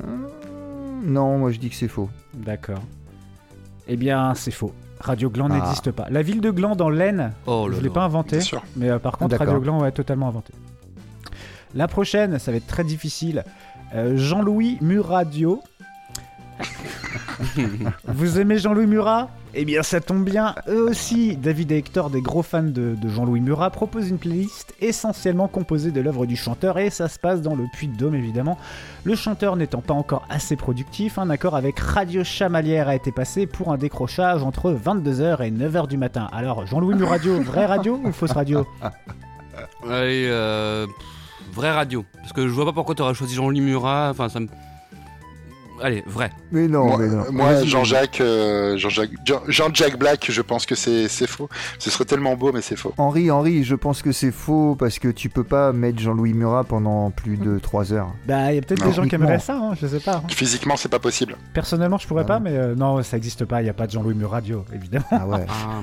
[1.04, 2.08] Non, moi je dis que c'est faux.
[2.32, 2.80] D'accord.
[3.88, 4.72] Eh bien, c'est faux.
[5.00, 5.54] Radio Gland Ah.
[5.56, 6.06] n'existe pas.
[6.10, 8.62] La ville de Gland dans l'Aisne, Oh je ne l'ai pas inventée, Bien sûr.
[8.76, 9.36] mais euh, par contre.
[9.36, 10.52] Radio Gland, ouais, totalement inventé.
[11.74, 13.44] La prochaine, ça va être très difficile.
[13.94, 15.62] Euh, Jean-Louis Muradio.
[18.06, 19.30] Vous aimez Jean-Louis Murat?
[19.54, 20.54] Eh bien, ça tombe bien.
[20.68, 24.74] Eux aussi, David et Hector, des gros fans de, de Jean-Louis Murat, proposent une playlist
[24.80, 28.58] essentiellement composée de l'œuvre du chanteur et ça se passe dans le Puy-de-Dôme, évidemment.
[29.04, 33.46] Le chanteur n'étant pas encore assez productif, un accord avec Radio Chamalière a été passé
[33.46, 36.28] pour un décrochage entre 22h et 9h du matin.
[36.32, 38.66] Alors, Jean-Louis Muradio, vraie radio ou fausse radio?
[39.88, 40.86] Allez, euh,
[41.52, 42.04] vraie radio.
[42.20, 44.10] Parce que je vois pas pourquoi t'aurais choisi Jean-Louis Murat.
[44.10, 44.46] Enfin, ça me.
[45.82, 46.30] Allez, vrai.
[46.52, 47.24] Mais non, moi, mais non.
[47.32, 47.64] moi.
[47.64, 51.48] Jean-Jacques, euh, Jean-Jacques, Jean- Jean-Jacques Black, je pense que c'est c'est faux.
[51.78, 52.92] Ce serait tellement beau, mais c'est faux.
[52.98, 56.64] Henri, Henri, je pense que c'est faux parce que tu peux pas mettre Jean-Louis Murat
[56.64, 58.12] pendant plus de 3 heures.
[58.26, 60.16] Bah, il y a peut-être des gens qui aimeraient ça, hein, je sais pas.
[60.16, 60.22] hein.
[60.28, 61.36] Physiquement, c'est pas possible.
[61.54, 63.62] Personnellement, je pourrais Ah pas, mais euh, non, ça existe pas.
[63.62, 65.04] Il y a pas de Jean-Louis Muradio, évidemment.
[65.10, 65.46] Ah ouais.
[65.62, 65.80] Ah,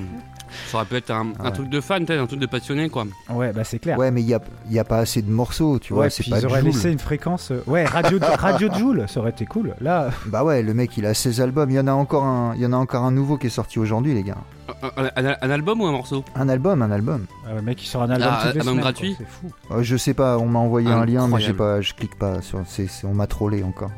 [0.70, 1.52] ça aurait pu être un, Ah ouais.
[1.52, 3.04] truc de fan, peut-être, un truc de passionné, quoi.
[3.28, 3.98] Ouais, bah c'est clair.
[3.98, 6.04] Ouais, mais il y a, y a pas assez de morceaux, tu vois.
[6.04, 6.70] Ouais, c'est puis pas ils auraient Joule.
[6.70, 7.50] laissé une fréquence.
[7.50, 9.74] euh, Ouais, radio, radio Joule, ça aurait été cool.
[9.82, 9.87] Là,
[10.26, 11.70] Bah ouais, le mec il a 16 albums.
[11.70, 13.50] Il y en a encore un, il y en a encore un nouveau qui est
[13.50, 14.36] sorti aujourd'hui, les gars.
[14.82, 16.24] Un, un- un- un album ou un morceau?
[16.34, 17.26] Un album, un album.
[17.48, 19.50] euh, le mec, il sort un album Ah, album semaines, gratuit C'est fou.
[19.70, 22.40] Euh, je sais pas, on m'a envoyé un lien, mais j'ai pas, je clique pas
[22.42, 22.60] sur.
[23.04, 23.90] on m'a trollé encore.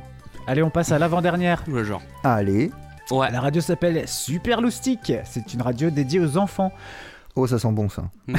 [0.46, 1.62] Allez, on passe à l'avant-dernière.
[1.68, 2.02] Le genre.
[2.24, 2.70] Allez.
[3.10, 3.30] Ouais.
[3.30, 5.12] La radio s'appelle Super Loustic.
[5.24, 6.72] C'est une radio dédiée aux enfants.
[7.36, 8.04] Oh, ça sent bon ça.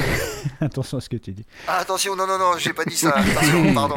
[0.61, 1.45] Attention à ce que tu dis.
[1.67, 3.11] Ah, attention, non, non, non, j'ai pas dit ça.
[3.15, 3.95] Attention, pardon.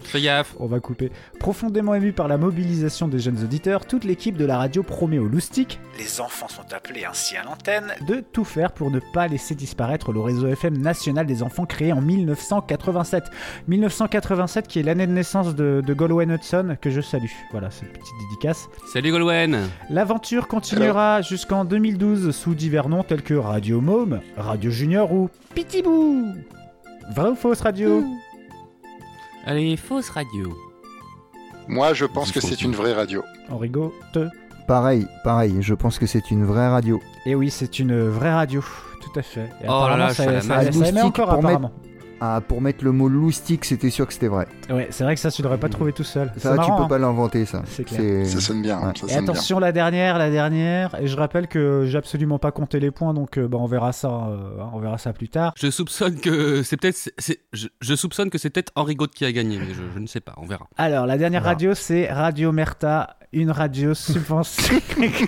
[0.00, 0.54] Fais gaffe.
[0.58, 1.10] On va couper.
[1.40, 5.26] Profondément ému par la mobilisation des jeunes auditeurs, toute l'équipe de la radio promet aux
[5.26, 9.54] loustiques, les enfants sont appelés ainsi à l'antenne, de tout faire pour ne pas laisser
[9.54, 13.24] disparaître le réseau FM national des enfants créé en 1987.
[13.68, 17.30] 1987 qui est l'année de naissance de, de Galway Hudson, que je salue.
[17.52, 18.68] Voilà, c'est une petite dédicace.
[18.92, 19.68] Salut Golwen.
[19.90, 26.32] L'aventure continuera jusqu'en 2012 sous divers noms tels que Radio Môme, Radio Junior ou Pitibou.
[27.14, 28.04] Vrai ou fausse radio
[29.46, 30.56] Allez, fausse radio.
[31.68, 33.22] Moi, je pense que c'est une vraie radio.
[33.50, 33.90] On rigole.
[34.66, 37.00] Pareil, pareil, je pense que c'est une vraie radio.
[37.24, 38.64] Et oui, c'est une vraie radio,
[39.00, 39.48] tout à fait.
[39.62, 40.40] Et Oh là apparemment, là, je ça,
[40.72, 41.72] ça- émet encore mettre- apparemment.
[42.20, 44.46] Ah, pour mettre le mot loustique, c'était sûr que c'était vrai.
[44.70, 46.32] Ouais, c'est vrai que ça, tu l'aurais pas trouvé tout seul.
[46.38, 46.88] Ça, tu marrant, peux hein.
[46.88, 47.62] pas l'inventer, ça.
[47.66, 48.26] C'est clair.
[48.26, 48.78] Ça sonne bien.
[48.78, 48.84] Ouais.
[48.86, 49.32] Ça Et sonne bien.
[49.34, 50.94] attention, la dernière, la dernière.
[51.00, 53.92] Et je rappelle que j'ai absolument pas compté les points, donc euh, bah, on verra
[53.92, 55.52] ça, euh, on verra ça plus tard.
[55.58, 57.10] Je soupçonne que c'est peut-être.
[57.52, 60.06] Je, je soupçonne que c'est peut-être Henri Gaud qui a gagné, mais je, je ne
[60.06, 60.66] sais pas, on verra.
[60.78, 61.52] Alors, la dernière Voilà.
[61.54, 65.12] radio, c'est Radio Merta, une radio subventionnée.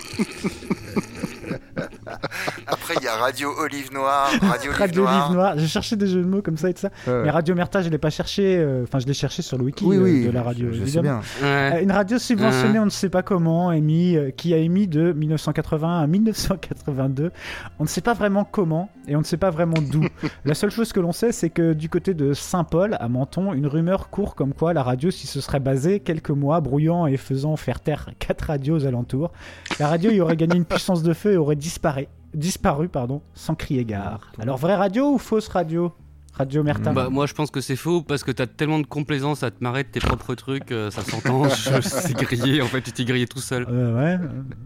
[2.89, 5.53] Après, il y a Radio Olive Noire, Radio Radio Olive Noire.
[5.57, 6.89] J'ai cherché des jeux de mots comme ça et tout ça.
[7.07, 8.57] Mais Radio Merta, je l'ai pas cherché.
[8.57, 10.69] euh, Enfin, je l'ai cherché sur le wiki Oui, euh, de la radio.
[10.71, 11.17] je, je sais bien.
[11.41, 11.73] Ouais.
[11.75, 12.83] Euh, Une radio subventionnée, Hein.
[12.83, 17.31] on ne sait pas comment, émis, euh, qui a émis de 1981 à 1982.
[17.79, 20.03] On ne sait pas vraiment comment et on ne sait pas vraiment d'où.
[20.45, 23.67] la seule chose que l'on sait, c'est que du côté de Saint-Paul, à Menton, une
[23.67, 27.55] rumeur court comme quoi la radio s'y se serait basée quelques mois, brouillant et faisant
[27.55, 29.31] faire taire quatre radios aux alentours.
[29.79, 33.55] La radio y aurait gagné une puissance de feu et aurait disparu, disparu pardon, sans
[33.55, 34.31] crier gare.
[34.39, 35.91] Alors vraie radio ou fausse radio?
[36.33, 36.93] Radio Merta.
[36.93, 39.61] Bah, moi, je pense que c'est faux parce que t'as tellement de complaisance à te
[39.61, 41.43] marrer de tes propres trucs, euh, ça s'entend.
[41.49, 43.65] je- C'est grillé, en fait, tu t'es grillé tout seul.
[43.69, 44.17] Euh,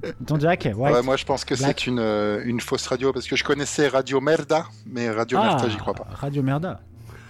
[0.03, 0.13] ouais.
[0.27, 1.01] Ton Jack, ouais.
[1.01, 4.21] Moi je pense que c'est une, euh, une fausse radio parce que je connaissais Radio
[4.21, 6.05] Merda, mais Radio Ah, Merta, j'y crois pas.
[6.13, 6.79] Radio Merda.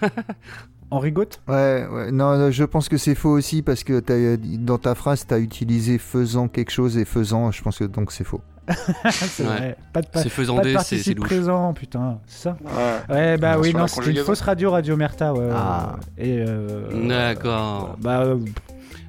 [0.90, 1.40] On rigote?
[1.48, 4.94] Ouais, ouais, non, non, je pense que c'est faux aussi parce que t'as- dans ta
[4.94, 8.42] phrase, tu as utilisé faisant quelque chose et faisant, je pense que donc c'est faux.
[9.10, 9.48] c'est Ouais.
[9.48, 9.76] vrai.
[9.92, 12.18] Pas de, pa- C'est pas faisandé, de c'est- c'est présent, putain.
[12.26, 13.14] C'est ça Ouais.
[13.14, 15.32] Ouais, bah oui, non, c'était une fausse radio, Radio Merta.
[15.34, 15.96] Ouais, Ah.
[16.18, 17.96] Et euh, D'accord.
[18.00, 18.36] Bah, euh,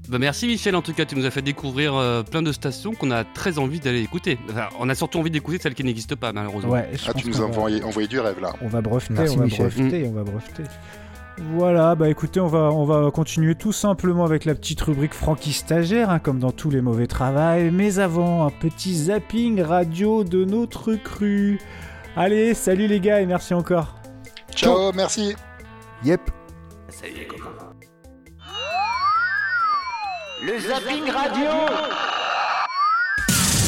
[0.08, 2.94] Bah, merci Michel, en tout cas, tu nous as fait découvrir euh, plein de stations
[2.94, 4.38] qu'on a très envie d'aller écouter.
[4.52, 6.74] Enfin, on a surtout envie d'écouter celles qui n'existent pas, malheureusement.
[6.74, 8.54] ouais, Ah, tu nous as va- envoyé, envoyé du rêve là.
[8.62, 9.68] On va breveter, Merci, on va Michel.
[9.70, 10.64] breveter, on va breveter.
[11.38, 15.52] Voilà, bah écoutez, on va, on va continuer tout simplement avec la petite rubrique Francky
[15.52, 17.72] Stagiaire, hein, comme dans tous les mauvais travails.
[17.72, 21.60] Mais avant, un petit zapping radio de notre cru.
[22.16, 23.96] Allez, salut les gars et merci encore.
[24.56, 25.36] Ciao, merci.
[26.06, 26.22] Yep.
[30.42, 31.50] Le zapping radio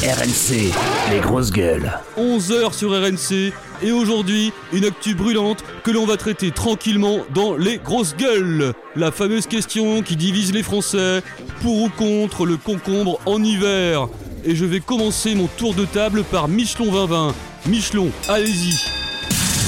[0.00, 0.72] RNC,
[1.10, 1.90] les grosses gueules.
[2.16, 7.78] 11h sur RNC, et aujourd'hui, une actu brûlante que l'on va traiter tranquillement dans les
[7.78, 8.72] grosses gueules.
[8.96, 11.22] La fameuse question qui divise les Français,
[11.62, 14.08] pour ou contre le concombre en hiver.
[14.44, 17.34] Et je vais commencer mon tour de table par Michelon 2020.
[17.66, 18.74] Michelon, allez-y.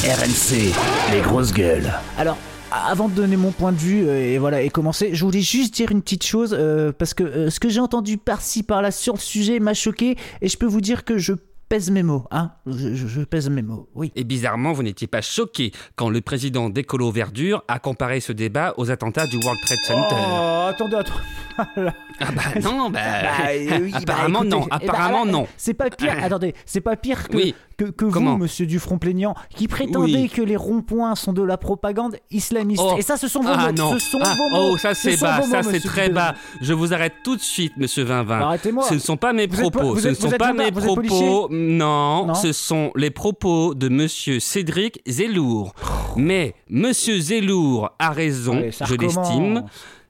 [0.05, 0.73] RNC,
[1.13, 1.93] les grosses gueules.
[2.17, 2.39] Alors,
[2.71, 5.75] avant de donner mon point de vue euh, et voilà et commencer, je voulais juste
[5.75, 9.15] dire une petite chose euh, parce que euh, ce que j'ai entendu par-ci par-là sur
[9.15, 11.33] le sujet m'a choqué et je peux vous dire que je
[11.71, 12.51] pèse mes mots, hein.
[12.67, 14.11] Je, je- je pèse mes mots, oui.
[14.17, 18.75] Et bizarrement, vous n'étiez pas choqué quand le président d'Écolo Verdure a comparé ce débat
[18.77, 20.17] aux attentats du World Trade Center.
[20.19, 21.91] Oh, attendez, attendez.
[22.23, 25.33] Ah bah non, bah, Bah, euh, oui, bah, apparemment écoutez, non, eh bah, apparemment alors,
[25.43, 25.47] non.
[25.57, 26.15] C'est pas pire.
[26.23, 27.55] attendez, c'est pas pire que Oui.
[27.77, 30.29] que, que vous, Monsieur Dufront plaignant, qui prétendait Oui.
[30.29, 32.83] que les ronds-points sont de la propagande islamiste.
[32.85, 32.97] Oh.
[32.99, 33.73] Et ça, ce sont vos Ah mots.
[33.73, 33.93] non.
[33.93, 34.71] Ce sont Ah, vos mots.
[34.73, 36.35] Oh, ça Ce c'est bas, ça c'est très bas.
[36.63, 38.41] Je vous arrête tout de suite, monsieur Vinvin.
[38.41, 38.85] Arrêtez-moi.
[38.89, 39.99] Ce ne sont pas mes propos.
[39.99, 41.49] Ce ne sont pas mes propos.
[41.61, 42.35] Non, Non.
[42.35, 45.75] ce sont les propos de monsieur Cédric Zellour.
[46.17, 49.65] Mais monsieur Zellour a raison, Allez, je l'estime.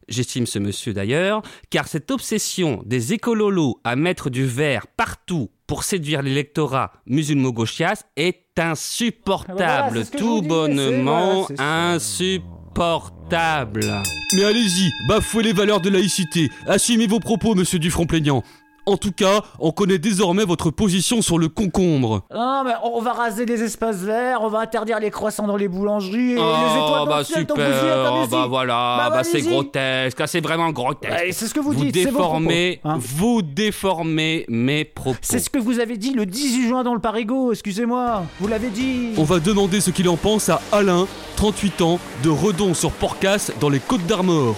[0.09, 5.85] J'estime ce monsieur d'ailleurs, car cette obsession des écololos à mettre du vert partout pour
[5.85, 14.03] séduire l'électorat musulmo-gauchias est insupportable, Ah bah voilà, tout dis, bonnement voilà, insupportable.
[14.35, 18.43] Mais allez-y, bafouez les valeurs de laïcité, assumez vos propos, monsieur Dufront-Plaignant.
[18.91, 22.23] En tout cas, on connaît désormais votre position sur le concombre.
[22.35, 25.69] Non, mais on va raser les espaces verts, on va interdire les croissants dans les
[25.69, 28.97] boulangeries et les Oh, étoiles dans bah le ciel, donc vous y super, bah voilà,
[28.99, 31.13] Bah, bah, c'est grotesque, ah, c'est vraiment grotesque.
[31.13, 32.99] Ouais, c'est ce que vous vous dites, vos déformez, propos, hein.
[33.01, 35.19] vous déformez mes propos.
[35.23, 38.25] C'est ce que vous avez dit le 18 juin dans le Parigo, excusez-moi.
[38.41, 39.11] Vous l'avez dit.
[39.19, 43.53] On va demander ce qu'il en pense à Alain, 38 ans, de Redon sur Porcasse
[43.61, 44.57] dans les Côtes d'Armor.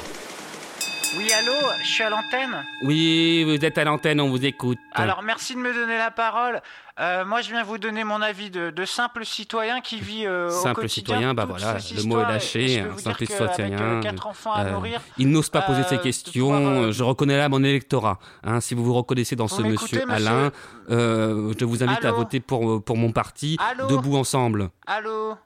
[1.14, 2.64] Oui, allô, je suis à l'antenne.
[2.82, 4.78] Oui, vous êtes à l'antenne, on vous écoute.
[4.94, 6.62] Alors, merci de me donner la parole.
[7.00, 10.48] Euh, moi, je viens vous donner mon avis de, de simple citoyen qui vit euh,
[10.48, 13.78] au Simple quotidien citoyen, bah voilà, le mot est lâché, un vous simple citoyen.
[13.78, 17.48] euh, quatre enfants à nourrir, il n'ose pas poser ses questions, pouvoir, je reconnais là
[17.48, 18.18] mon électorat.
[18.42, 20.50] Hein, si vous vous reconnaissez dans Vous ce monsieur Alain,
[20.88, 24.70] je vous invite à voter pour, pour mon parti, Allô Debout Ensemble.
[24.86, 25.36] Allô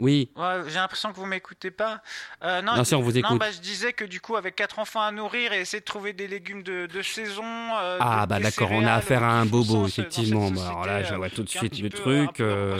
[0.00, 2.00] Oui, Ouais, j'ai l'impression que vous m'écoutez pas.
[2.42, 3.38] Euh, non, Bien sûr, on vous Non, écoute.
[3.38, 6.12] bah, je disais que du coup, avec quatre enfants à nourrir et essayer de trouver
[6.12, 7.44] des légumes de, de saison.
[7.44, 10.50] euh, Ah de- bah d'accord, on a affaire à un bobo, effectivement.
[10.50, 12.40] Bah, alors là, je euh, vois tout de suite le truc.
[12.40, 12.78] euh,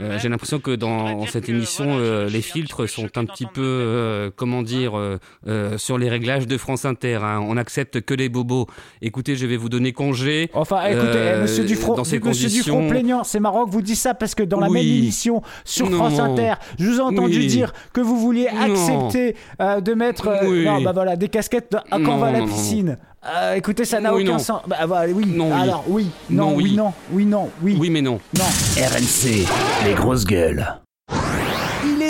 [0.00, 0.18] euh.
[0.18, 3.16] J'ai l'impression que dans dire cette que, émission, voilà, je- euh, je les filtres sont
[3.16, 7.20] un petit peu, euh, comment dire, euh, euh, sur les réglages de France Inter.
[7.22, 7.40] hein.
[7.42, 8.66] On accepte que les bobos.
[9.00, 10.50] Écoutez, je vais vous donner congé.
[10.54, 13.70] Enfin, écoutez, Euh, eh, monsieur Dufront, dans ces monsieur conditions- Dufront plaignant, c'est marrant que
[13.70, 16.01] vous dites ça parce que dans la même émission sur Non.
[16.10, 17.46] France Inter, je vous ai entendu Oui.
[17.46, 18.72] dire que vous vouliez Non.
[18.72, 20.64] accepter euh, de mettre euh, Oui.
[20.64, 22.56] non, bah voilà, des casquettes à quand on va à la Non, non, non.
[22.56, 22.98] piscine?
[23.24, 24.38] Euh, écoutez, ça n'a Oui, aucun non.
[24.40, 24.62] sens.
[24.66, 25.26] Bah, bah, oui.
[25.26, 25.60] Non, oui.
[25.60, 26.76] Alors oui, non, Non, oui, oui.
[26.76, 28.18] non, oui, non, oui, Oui, mais non.
[28.36, 28.44] non.
[28.76, 29.46] RNC,
[29.86, 30.66] les grosses gueules.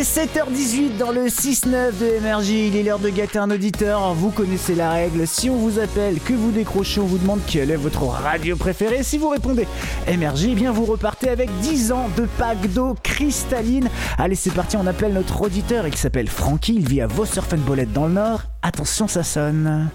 [0.02, 2.50] Il est 7h18 dans le 6-9 de MRJ.
[2.50, 4.14] Il est l'heure de gâter un auditeur.
[4.14, 5.28] Vous connaissez la règle.
[5.28, 9.04] Si on vous appelle, que vous décrochez, on vous demande quelle est votre radio préférée.
[9.04, 9.68] Si vous répondez
[10.08, 13.88] MRJ, eh bien vous repartez avec 10 ans de pack d'eau cristalline.
[14.18, 14.76] Allez, c'est parti.
[14.76, 15.86] On appelle notre auditeur.
[15.86, 16.74] Il s'appelle Francky.
[16.74, 18.42] Il vit à Vaux-sur-Bolette dans le Nord.
[18.62, 19.88] Attention, ça sonne.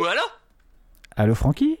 [0.00, 0.40] Alors
[1.14, 1.78] Allô, Francky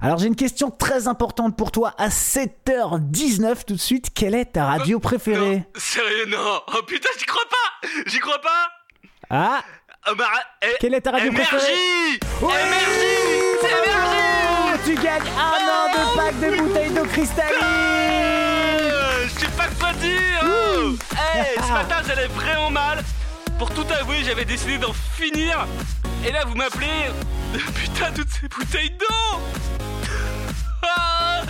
[0.00, 4.12] Alors j'ai une question très importante pour toi à 7h19 tout de suite.
[4.14, 5.64] Quelle est ta radio préférée?
[5.76, 6.60] Sérieux, non.
[6.68, 7.88] Oh putain, j'y crois pas.
[8.06, 8.68] J'y crois pas.
[9.30, 9.62] Ah
[10.08, 10.26] Oh, bah,
[10.62, 11.72] eh, Quelle est ta radio MRJ préférée?
[12.40, 12.50] MRJ
[13.60, 14.16] C'est MRJ
[14.84, 19.92] tu gagnes un an de pack de bouteilles d'eau cristalline Euh, Je sais pas quoi
[19.94, 20.90] dire oh.
[21.16, 23.02] Hey, Ce matin j'allais vraiment mal.
[23.58, 25.66] Pour tout avouer, j'avais décidé d'en finir.
[26.26, 26.86] Et là, vous m'appelez.
[27.74, 29.38] Putain, toutes ces bouteilles d'eau
[30.82, 31.42] Ah.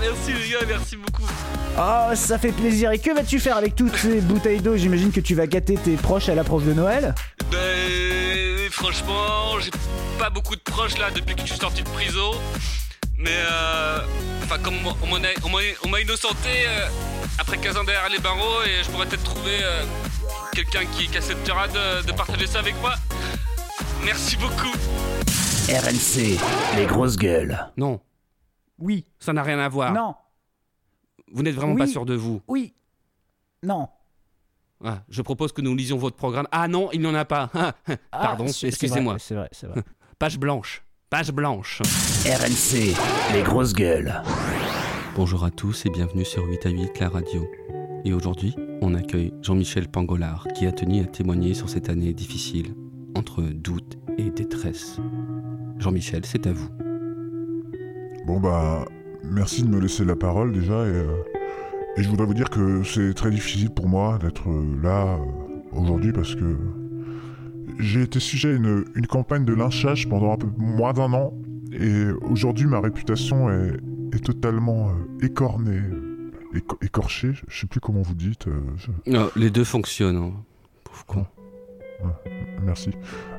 [0.00, 1.22] Merci les gars, merci beaucoup.
[1.78, 2.90] Oh, ça fait plaisir.
[2.92, 4.76] Et que vas-tu faire avec toutes ces bouteilles d'eau?
[4.76, 7.14] J'imagine que tu vas gâter tes proches à l'approche de Noël
[7.50, 9.70] Ben, franchement, j'ai
[10.18, 12.32] pas beaucoup de proches là depuis que je suis sorti de prison.
[13.18, 14.00] Mais euh,
[14.44, 16.88] enfin, comme on m'en a, on m'a- on m'a innocenté euh,
[17.38, 19.84] après 15 ans derrière les barreaux, et je pourrais peut-être trouver euh,
[20.54, 22.94] quelqu'un qui, qui acceptera de, de partager ça avec moi.
[24.04, 24.72] Merci beaucoup.
[25.68, 26.38] RNC,
[26.76, 27.58] les grosses gueules.
[27.76, 28.00] Non,
[28.78, 29.06] Oui.
[29.18, 29.92] ça n'a rien à voir.
[29.92, 30.14] Non.
[31.32, 31.78] Vous n'êtes vraiment Oui.
[31.80, 32.42] pas sûr de vous.
[32.48, 32.74] Oui.
[33.62, 33.88] Non.
[34.84, 36.46] Ah, je propose que nous lisions votre programme.
[36.50, 37.48] Ah non, il n'y en a pas.
[38.10, 39.16] Pardon, Ah, c'est- excusez-moi.
[39.18, 39.82] C'est vrai, c'est vrai.
[40.18, 40.82] Page blanche.
[41.08, 41.80] Page blanche.
[42.26, 42.94] RNC,
[43.32, 44.20] les grosses gueules.
[45.14, 47.48] Bonjour à tous et bienvenue sur 8 à 8 la radio.
[48.04, 52.74] Et aujourd'hui, on accueille Jean-Michel Pangolard qui a tenu à témoigner sur cette année difficile,
[53.14, 54.98] entre doute et détresse.
[55.78, 56.68] Jean-Michel, c'est à vous.
[58.26, 58.84] Bon bah,
[59.24, 61.06] merci de me laisser la parole déjà et, euh,
[61.96, 66.12] je voudrais vous dire que c'est très difficile pour moi d'être euh, là euh, aujourd'hui
[66.12, 66.56] parce que
[67.78, 71.34] j'ai été sujet à une, campagne de lynchage pendant un peu moins d'un an
[71.72, 73.78] et aujourd'hui ma réputation est,
[74.24, 74.90] totalement
[75.22, 75.80] écornée,
[76.54, 78.48] éco- écorchée, je sais plus comment vous dites.
[78.48, 78.60] euh,
[79.06, 80.16] Non, les deux fonctionnent.
[80.16, 80.32] hein.
[80.84, 81.26] Pauvre con.
[82.64, 82.90] Merci.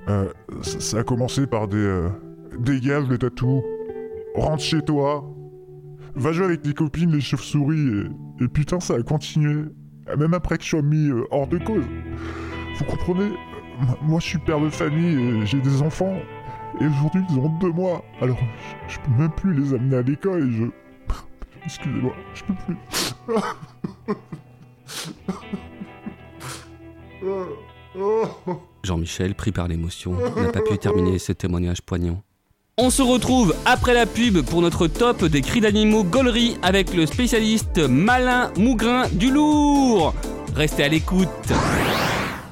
[0.09, 0.29] Euh,
[0.61, 1.77] ça, a commencé par des.
[1.77, 2.09] euh,
[2.59, 3.63] dégage le tatou.
[4.35, 5.23] Rentre chez toi.
[6.15, 8.05] Va jouer avec tes copines, les chauves-souris.
[8.39, 9.65] Et, et putain, ça a continué.
[10.17, 11.83] Même après que je sois mis hors de cause.
[12.77, 13.31] Vous comprenez
[14.01, 16.15] Moi, je suis père de famille et j'ai des enfants.
[16.81, 18.03] Et aujourd'hui, ils ont deux mois.
[18.21, 18.37] Alors,
[18.87, 20.63] je, je peux même plus les amener à l'école et je.
[21.65, 22.77] Excusez-moi, je peux plus.
[28.83, 32.21] Jean-Michel, pris par l'émotion, n'a pas pu terminer ce témoignage poignant.
[32.77, 37.05] On se retrouve après la pub pour notre top des cris d'animaux gaulerie avec le
[37.05, 40.15] spécialiste Malin Mougrin du Lourd.
[40.55, 41.29] Restez à l'écoute.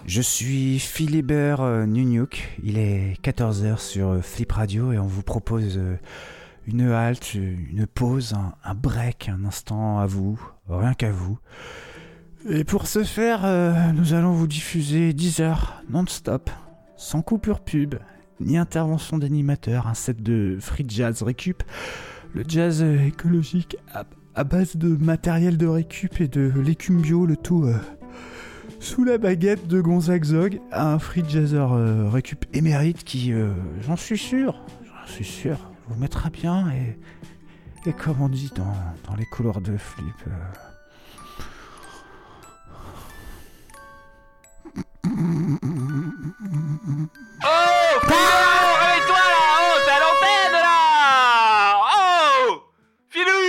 [0.06, 2.50] Je suis Philibert euh, Nuniouk.
[2.64, 5.96] Il est 14h sur euh, Flip Radio et on vous propose euh,
[6.68, 11.40] une halte, une pause, un, break, un instant à vous, rien qu'à vous.
[12.50, 16.50] Et pour ce faire, euh, nous allons vous diffuser 10 heures non-stop,
[16.98, 17.96] sans coupure pub,
[18.40, 21.64] ni intervention d'animateur, un set de free jazz récup,
[22.34, 27.38] le jazz écologique à, à base de matériel de récup et de l'écume bio, le
[27.38, 27.76] tout euh,
[28.82, 33.96] sous la baguette de Gonzague Zog, un free jazzer euh, récup émérite qui, euh, j'en
[33.96, 36.98] suis sûr, j'en suis sûr, vous mettra bien et,
[37.90, 38.76] et comme on dit dans,
[39.08, 40.16] dans les couleurs de flip.
[40.28, 40.32] euh,
[47.44, 52.64] Oh Philou Réveille-toi là Oh T'es à l'antenne là Oh
[53.10, 53.44] Philou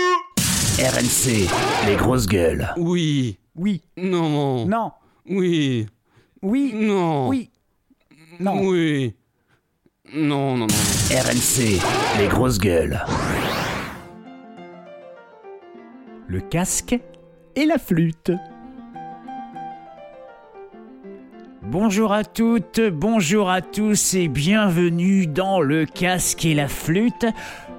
[0.90, 2.68] RNC, les grosses gueules.
[2.76, 3.38] Oui.
[3.54, 3.82] Oui.
[3.96, 4.66] Non.
[4.66, 4.92] Non.
[5.28, 5.86] Oui.
[6.42, 6.72] Oui.
[6.74, 7.28] Non.
[7.28, 7.50] Oui.
[8.40, 8.60] Non.
[8.66, 9.14] Oui.
[10.14, 10.74] Non, non, non.
[11.10, 11.80] RNC,
[12.18, 13.02] les grosses gueules.
[16.28, 16.98] Le casque
[17.56, 18.30] et la flûte.
[21.72, 27.24] Bonjour à toutes, bonjour à tous et bienvenue dans le casque et la flûte.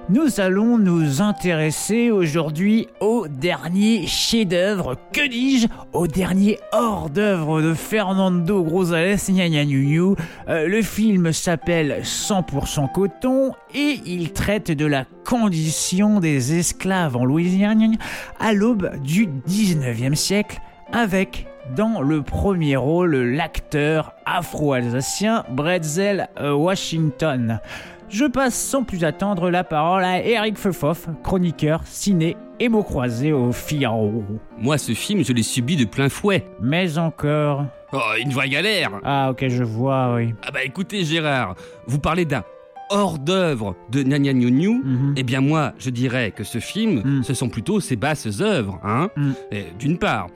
[0.08, 8.64] Nous allons nous intéresser aujourd'hui au dernier chef-d'œuvre, que dis-je, au dernier hors-d'œuvre de Fernando
[8.64, 9.16] Grosales.
[9.28, 17.24] Euh, le film s'appelle 100% coton et il traite de la condition des esclaves en
[17.24, 17.96] Louisiane
[18.40, 20.58] à l'aube du 19e siècle
[20.92, 27.60] avec dans le premier rôle l'acteur afro-alsacien Bretzel euh, Washington.
[28.08, 33.32] Je passe sans plus attendre la parole à Eric Feufoff, chroniqueur, ciné et mots croisés
[33.32, 34.22] au Figaro.
[34.58, 36.44] Moi, ce film, je l'ai subi de plein fouet.
[36.60, 37.64] Mais encore.
[37.92, 40.34] Oh, une vraie galère Ah, ok, je vois, oui.
[40.46, 41.54] Ah bah écoutez, Gérard,
[41.86, 42.44] vous parlez d'un
[42.90, 45.14] hors d'œuvre de Gna Gnu Gnu, Mhm.
[45.16, 49.08] eh bien moi, je dirais que ce film, ce sont plutôt ses basses œuvres, hein,
[49.50, 50.26] Et d'une part.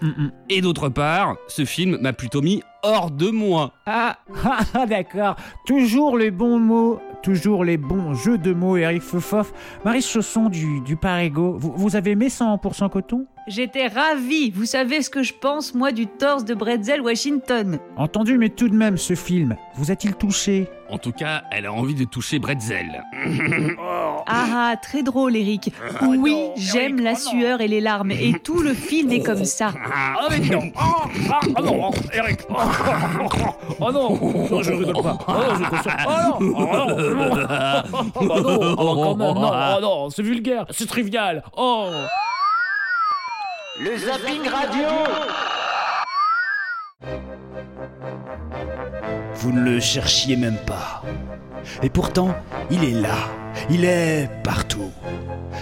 [0.49, 3.73] Et d'autre part, ce film m'a plutôt mis hors de moi.
[3.87, 5.37] Ah, ah, ah, d'accord.
[5.67, 9.53] Toujours les bons mots, toujours les bons jeux de mots, Eric Feufoff.
[9.85, 13.27] Marie Chausson du, du Parigo, vous, vous avez aimé 100% coton?
[13.49, 14.51] J'étais ravie.
[14.51, 17.79] Vous savez ce que je pense, moi, du torse de Bretzel Washington.
[17.97, 20.69] Entendu, mais tout de même, ce film, vous a-t-il touché?
[20.91, 23.03] En tout cas, elle a envie de toucher Bretzel.
[24.31, 25.73] Ah ah, très drôle, Eric.
[26.03, 28.11] Oui, j'aime la sueur et les larmes.
[28.11, 29.73] Et tout le film est comme ça.
[29.91, 32.41] Ah mais non Ah ah, ah non Eric.
[32.51, 32.55] Oh,
[33.81, 34.49] oh non.
[34.51, 35.19] Non, je rigole pas.
[35.27, 36.55] Oh non, je console Oh non.
[36.59, 37.47] Oh non.
[37.49, 38.75] Ah bah non.
[38.77, 39.35] Oh quand même.
[39.35, 39.51] Non.
[39.77, 40.67] Oh non C'est vulgaire.
[40.71, 41.43] C'est trivial.
[41.57, 41.91] Oh
[43.81, 44.89] Le zapping radio
[49.35, 51.03] Vous ne le cherchiez même pas.
[51.85, 52.35] Et pourtant,
[52.71, 53.29] il est là.
[53.71, 54.91] Il est partout.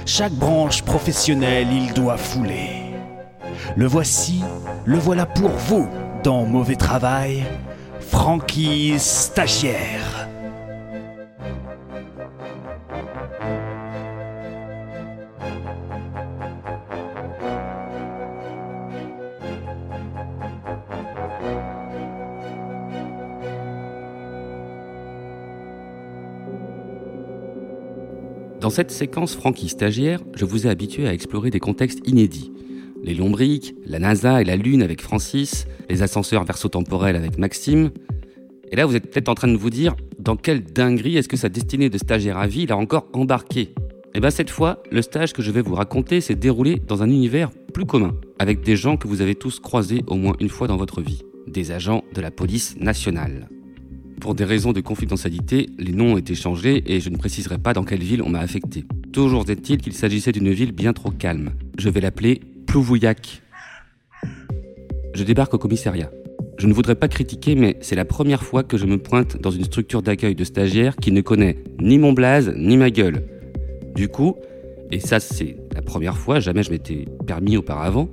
[0.07, 2.95] Chaque branche professionnelle, il doit fouler.
[3.77, 4.43] Le voici,
[4.87, 5.87] le voilà pour vous
[6.25, 7.45] dans Mauvais Travail,
[8.01, 10.27] Frankie Stagiaire.
[28.67, 32.51] Dans cette séquence Frankie stagiaire, je vous ai habitué à explorer des contextes inédits.
[33.05, 37.93] Les lombriques, la NASA et la Lune avec Francis, les ascenseurs verso-temporels avec Maxime.
[38.73, 41.37] Et là, vous êtes peut-être en train de vous dire, dans quelle dinguerie est-ce que
[41.37, 43.73] sa destinée de stagiaire à vie l'a encore embarqué?
[44.15, 47.09] Et bien cette fois, le stage que je vais vous raconter s'est déroulé dans un
[47.09, 50.67] univers plus commun, avec des gens que vous avez tous croisés au moins une fois
[50.67, 53.49] dans votre vie, des agents de la police nationale.
[54.21, 57.73] Pour des raisons de confidentialité, les noms ont été changés et je ne préciserai pas
[57.73, 58.85] dans quelle ville on m'a affecté.
[59.13, 61.51] Toujours est-il qu'il s'agissait d'une ville bien trop calme.
[61.79, 63.43] Je vais l'appeler Plouvouillac.
[65.15, 66.11] Je débarque au commissariat.
[66.59, 69.51] Je ne voudrais pas critiquer, mais c'est la première fois que je me pointe dans
[69.51, 73.23] une structure d'accueil de stagiaires qui ne connaît ni mon blaze ni ma gueule.
[73.95, 74.37] Du coup,
[74.91, 78.09] et ça c'est la première fois, jamais je m'étais permis auparavant,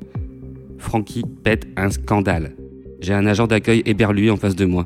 [0.77, 2.55] Francky pète un scandale.
[2.99, 4.85] J'ai un agent d'accueil éberlué en face de moi.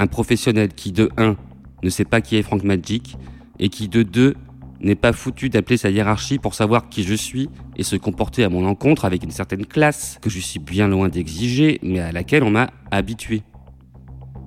[0.00, 1.36] Un professionnel qui, de 1,
[1.82, 3.16] ne sait pas qui est Frank Magic,
[3.58, 4.34] et qui, de 2,
[4.80, 8.48] n'est pas foutu d'appeler sa hiérarchie pour savoir qui je suis et se comporter à
[8.48, 12.42] mon encontre avec une certaine classe que je suis bien loin d'exiger, mais à laquelle
[12.44, 13.42] on m'a habitué.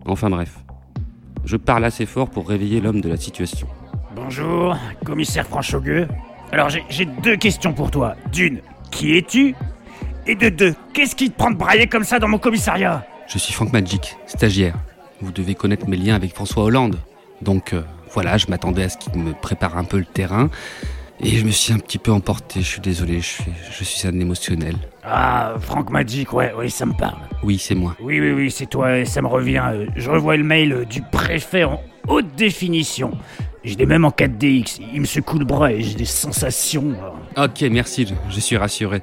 [0.08, 0.58] Enfin bref.
[1.45, 3.68] Je parle assez fort pour réveiller l'homme de la situation.
[4.16, 4.76] Bonjour,
[5.06, 6.08] commissaire Franchogueux.
[6.51, 8.16] Alors j'ai- j'ai deux questions pour toi.
[8.32, 9.54] D'une, qui es-tu?
[10.26, 13.06] Et de deux, qu'est-ce qui te prend de brailler comme ça dans mon commissariat?
[13.28, 14.74] Je suis Frank Magic, stagiaire.
[15.22, 16.97] Vous devez connaître mes liens avec François Hollande.
[17.41, 20.49] Donc euh, voilà, je m'attendais à ce qu'il me prépare un peu le terrain.
[21.20, 24.07] Et je me suis un petit peu emporté, je suis désolé, je suis, je suis
[24.07, 24.76] un émotionnel.
[25.03, 27.20] Ah, Frank Magic, ouais, oui, ça me parle.
[27.43, 27.95] Oui, c'est moi.
[28.01, 29.64] Oui, oui, oui, c'est toi, et ça me revient.
[29.74, 33.11] Euh, Je revois le mail euh, du préfet en haute définition.
[33.64, 34.82] Je l'ai même en 4DX.
[34.93, 36.93] Il me secoue le bras et j'ai des sensations.
[37.38, 39.01] Ok, merci, je, je suis rassuré.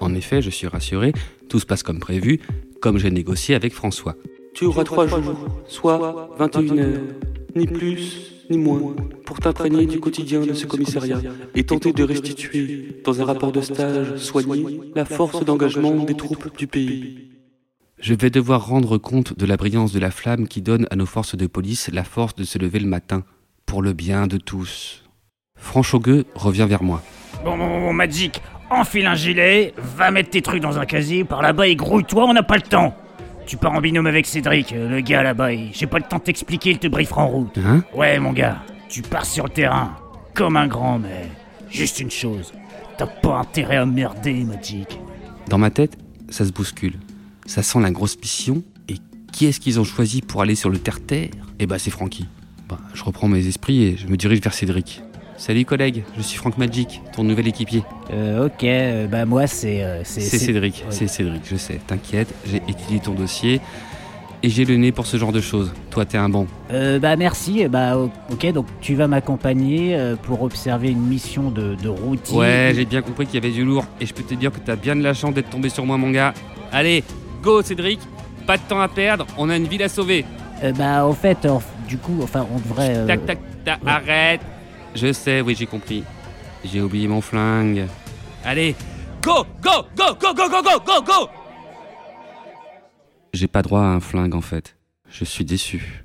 [0.00, 1.12] En effet, je suis rassuré,
[1.50, 2.40] tout se passe comme prévu,
[2.80, 4.14] comme j'ai négocié avec François.
[4.54, 5.22] Tu auras trois jours,
[5.66, 7.00] soit 21 heures,
[7.54, 8.94] ni plus ni moins,
[9.26, 11.20] pour t'imprégner du quotidien de ce commissariat
[11.54, 16.56] et tenter de restituer, dans un rapport de stage soigné, la force d'engagement des troupes
[16.56, 17.30] du pays.
[18.00, 21.06] Je vais devoir rendre compte de la brillance de la flamme qui donne à nos
[21.06, 23.24] forces de police la force de se lever le matin,
[23.66, 25.04] pour le bien de tous.
[25.56, 27.02] Franchogueux revient vers moi.
[27.44, 28.40] Bon, bon, bon, bon, Magic,
[28.70, 32.32] enfile un gilet, va mettre tes trucs dans un casier, par là-bas et grouille-toi, on
[32.32, 32.96] n'a pas le temps.
[33.48, 36.18] Tu pars en binôme avec Cédric, euh, le gars là-bas, et j'ai pas le temps
[36.18, 37.58] de t'expliquer, il te briefera en route.
[37.64, 38.58] Hein Ouais, mon gars,
[38.90, 39.96] tu pars sur le terrain,
[40.34, 41.30] comme un grand, mais
[41.70, 42.52] juste une chose,
[42.98, 45.00] t'as pas intérêt à merder, Magic.
[45.48, 45.96] Dans ma tête,
[46.28, 46.98] ça se bouscule.
[47.46, 48.62] Ça sent la grosse mission.
[48.86, 48.96] Et
[49.32, 51.30] qui est-ce qu'ils ont choisi pour aller sur le terre-terre?
[51.58, 52.28] Eh bah, c'est Francky.
[52.68, 55.02] Bah, je reprends mes esprits et je me dirige vers Cédric.
[55.38, 57.84] Salut collègue, je suis Frank Magic, ton nouvel équipier.
[58.12, 59.84] Euh, ok, euh, bah moi c'est.
[59.84, 60.90] euh, C'est Cédric, ouais.
[60.90, 61.78] c'est Cédric, je sais.
[61.86, 63.60] T'inquiète, j'ai étudié ton dossier
[64.42, 65.72] et j'ai le nez pour ce genre de choses.
[65.90, 66.48] Toi, t'es un bon.
[66.72, 71.50] Euh, bah merci, euh, bah ok, donc tu vas m'accompagner euh, pour observer une mission
[71.52, 72.36] de, de routine.
[72.36, 74.58] Ouais, j'ai bien compris qu'il y avait du lourd et je peux te dire que
[74.58, 76.34] t'as bien de la chance d'être tombé sur moi, mon gars.
[76.72, 77.04] Allez,
[77.44, 78.00] go Cédric,
[78.44, 80.24] pas de temps à perdre, on a une ville à sauver.
[80.64, 81.46] Euh, bah au fait,
[81.88, 83.06] du coup, enfin on devrait.
[83.06, 84.40] Tac, tac, tac, arrête.
[85.00, 86.02] Je sais, oui, j'ai compris.
[86.64, 87.86] J'ai oublié mon flingue.
[88.44, 88.74] Allez,
[89.22, 91.28] go, go, go, go, go, go, go, go, go
[93.32, 94.76] J'ai pas droit à un flingue en fait.
[95.08, 96.04] Je suis déçu.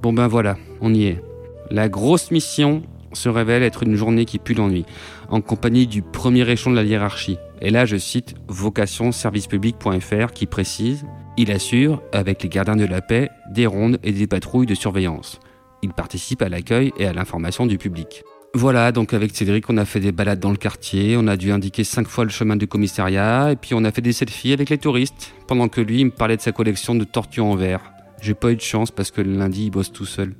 [0.00, 1.22] Bon ben voilà, on y est.
[1.70, 4.86] La grosse mission se révèle être une journée qui pue l'ennui,
[5.28, 7.36] en compagnie du premier échelon de la hiérarchie.
[7.60, 11.04] Et là, je cite vocationservicepublic.fr qui précise
[11.36, 15.38] Il assure, avec les gardiens de la paix, des rondes et des patrouilles de surveillance.
[15.82, 18.24] Il participe à l'accueil et à l'information du public.
[18.54, 21.52] Voilà, donc avec Cédric, on a fait des balades dans le quartier, on a dû
[21.52, 24.70] indiquer cinq fois le chemin du commissariat, et puis on a fait des selfies avec
[24.70, 27.92] les touristes, pendant que lui il me parlait de sa collection de tortues en verre.
[28.22, 30.34] J'ai pas eu de chance parce que le lundi il bosse tout seul.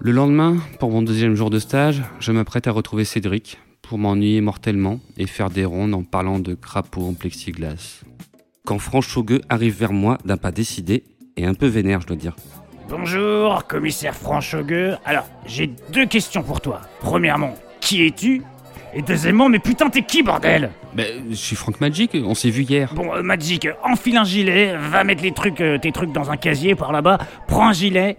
[0.00, 4.40] Le lendemain, pour mon deuxième jour de stage, je m'apprête à retrouver Cédric pour m'ennuyer
[4.40, 8.02] mortellement et faire des rondes en parlant de crapauds en plexiglas.
[8.64, 11.04] Quand Franchaugueux arrive vers moi d'un pas décidé
[11.36, 12.34] et un peu vénère, je dois dire.
[12.90, 14.96] Bonjour, commissaire Franchogueux.
[15.04, 16.80] Alors, j'ai deux questions pour toi.
[16.98, 18.42] Premièrement, qui es-tu?
[18.92, 20.70] Et deuxièmement, mais putain, t'es qui, bordel?
[20.92, 22.92] Ben, je suis Frank Magic, on s'est vu hier.
[22.92, 26.36] Bon, euh, Magic, enfile un gilet, va mettre les trucs, euh, tes trucs dans un
[26.36, 28.16] casier par là-bas, prends un gilet,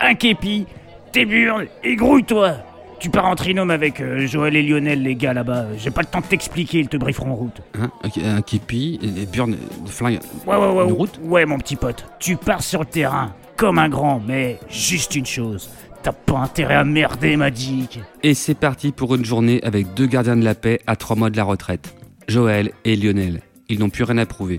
[0.00, 0.66] un képi,
[1.10, 2.58] tes burnes et grouille-toi.
[3.00, 5.64] Tu pars en trinôme avec euh, Joël et Lionel, les gars, là-bas.
[5.76, 7.60] J'ai pas le temps de t'expliquer, ils te brieferont en route.
[7.76, 7.90] Hein
[8.24, 10.20] Un képi, des burnes, des flingues.
[10.46, 10.84] Ouais, ouais, ouais.
[10.84, 10.96] Une ouais.
[10.96, 11.20] route?
[11.24, 12.06] Ouais, mon petit pote.
[12.20, 15.70] Tu pars sur le terrain, comme un grand, mais juste une chose.
[16.02, 18.00] T'as pas intérêt à merder, Magic.
[18.24, 21.30] Et c'est parti pour une journée avec deux gardiens de la paix à trois mois
[21.30, 21.94] de la retraite.
[22.26, 23.40] Joël et Lionel.
[23.68, 24.58] Ils n'ont plus rien à prouver.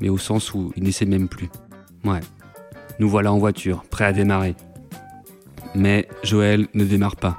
[0.00, 1.48] Mais au sens où ils n'essaient même plus.
[2.04, 2.20] Ouais.
[3.00, 4.54] Nous voilà en voiture, prêts à démarrer.
[5.74, 7.38] Mais Joël ne démarre pas.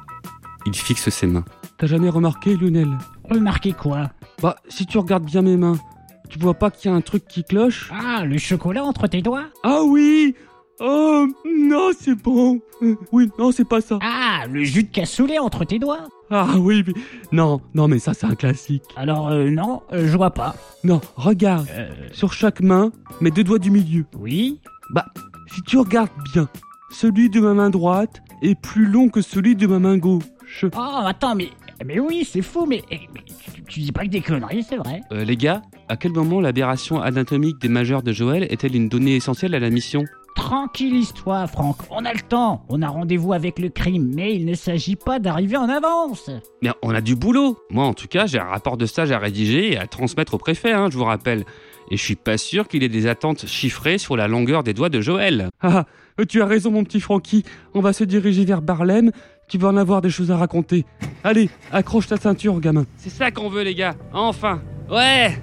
[0.65, 1.45] Il fixe ses mains.
[1.77, 2.89] T'as jamais remarqué, Lionel?
[3.23, 4.11] Remarquez quoi?
[4.41, 5.79] Bah, si tu regardes bien mes mains,
[6.27, 7.89] tu vois pas qu'il y a un truc qui cloche?
[7.93, 9.45] Ah, le chocolat entre tes doigts?
[9.63, 10.35] Ah oui
[10.79, 11.25] Oh,
[11.57, 12.59] non, c'est bon.
[12.81, 13.97] Euh, Oui, non, c'est pas ça.
[14.01, 16.93] Ah, le jus de cassoulet entre tes doigts Ah oui, mais...
[17.31, 18.83] Non, non, mais ça, c'est un classique.
[18.97, 20.55] Alors, euh, non, euh, je vois pas.
[20.83, 21.67] Non, regarde.
[22.11, 24.05] Sur chaque main, mes deux doigts du milieu.
[24.19, 24.59] Oui
[24.93, 25.05] Bah,
[25.53, 26.49] si tu regardes bien,
[26.91, 30.65] celui de ma main droite est plus long que celui de ma main gauche.
[30.75, 31.49] Oh, attends, mais,
[31.85, 33.21] mais oui, c'est fou, mais, eh, mais
[33.53, 35.01] tu, tu dis pas que des conneries, c'est vrai.
[35.13, 39.15] Euh, les gars, à quel moment l'aberration anatomique des majeurs de Joël est-elle une donnée
[39.15, 40.03] essentielle à la mission?
[40.45, 44.53] Tranquillise-toi, Franck, on a le temps, on a rendez-vous avec le crime, mais il ne
[44.53, 46.29] s'agit pas d'arriver en avance.
[46.61, 47.57] Mais on a du boulot.
[47.71, 50.37] Moi, en tout cas, j'ai un rapport de stage à rédiger et à transmettre au
[50.37, 51.45] préfet, hein, je vous rappelle.
[51.89, 54.89] Et je suis pas sûr qu'il ait des attentes chiffrées sur la longueur des doigts
[54.89, 55.49] de Joël.
[55.61, 55.85] Ah,
[56.19, 57.43] euh, tu as raison, mon petit Francky.
[57.73, 59.09] On va se diriger vers Barlem.
[59.47, 60.85] Tu vas en avoir des choses à raconter.
[61.23, 62.85] Allez, accroche ta ceinture, gamin.
[62.97, 63.95] C'est ça qu'on veut, les gars.
[64.13, 64.61] Enfin.
[64.91, 65.41] Ouais.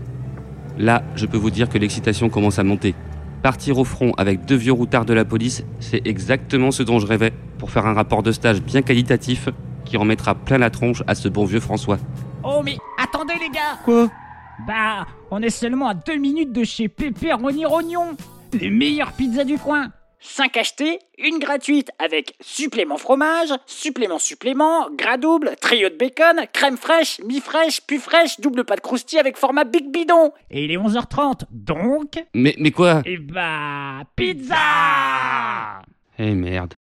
[0.78, 2.94] Là, je peux vous dire que l'excitation commence à monter.
[3.42, 7.06] Partir au front avec deux vieux routards de la police, c'est exactement ce dont je
[7.06, 9.48] rêvais pour faire un rapport de stage bien qualitatif
[9.84, 11.98] qui en mettra plein la tronche à ce bon vieux François.
[12.44, 14.08] Oh, mais attendez, les gars Quoi?
[14.66, 18.16] Bah, on est seulement à deux minutes de chez Pepperoni Rognon,
[18.52, 19.88] les meilleures pizzas du coin.
[20.22, 26.76] 5 achetés, une gratuite avec supplément fromage, supplément supplément, gras double, trio de bacon, crème
[26.76, 30.32] fraîche, mi-fraîche, puis fraîche, double pâte croustille avec format Big Bidon.
[30.50, 32.24] Et il est 11h30, donc...
[32.34, 33.02] Mais, mais quoi?
[33.04, 35.82] Eh bah, pizza
[36.18, 36.74] Eh merde.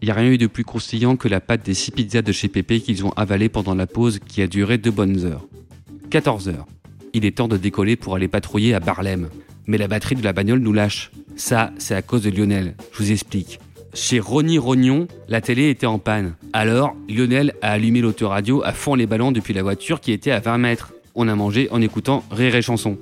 [0.00, 2.32] Il n'y a rien eu de plus croustillant que la pâte des six pizzas de
[2.32, 5.46] chez Pépé qu'ils ont avalé pendant la pause qui a duré deux bonnes heures.
[6.10, 6.66] 14 heures.
[7.12, 9.28] Il est temps de décoller pour aller patrouiller à Barlem.
[9.68, 11.12] Mais la batterie de la bagnole nous lâche.
[11.36, 12.74] Ça, c'est à cause de Lionel.
[12.92, 13.60] Je vous explique.
[13.94, 16.34] Chez Ronny Rognon, la télé était en panne.
[16.52, 20.40] Alors, Lionel a allumé l'autoradio à fond les ballons depuis la voiture qui était à
[20.40, 20.92] 20 mètres.
[21.14, 22.96] On a mangé en écoutant Rire et Chanson.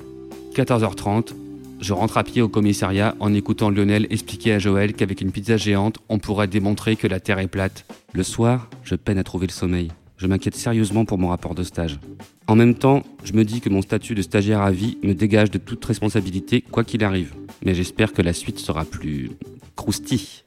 [0.55, 1.35] 14h30,
[1.81, 5.57] je rentre à pied au commissariat en écoutant Lionel expliquer à Joël qu'avec une pizza
[5.57, 7.85] géante, on pourrait démontrer que la Terre est plate.
[8.13, 9.93] Le soir, je peine à trouver le sommeil.
[10.17, 12.01] Je m'inquiète sérieusement pour mon rapport de stage.
[12.49, 15.51] En même temps, je me dis que mon statut de stagiaire à vie me dégage
[15.51, 17.35] de toute responsabilité, quoi qu'il arrive.
[17.65, 19.33] Mais j'espère que la suite sera plus
[19.75, 20.45] croustille.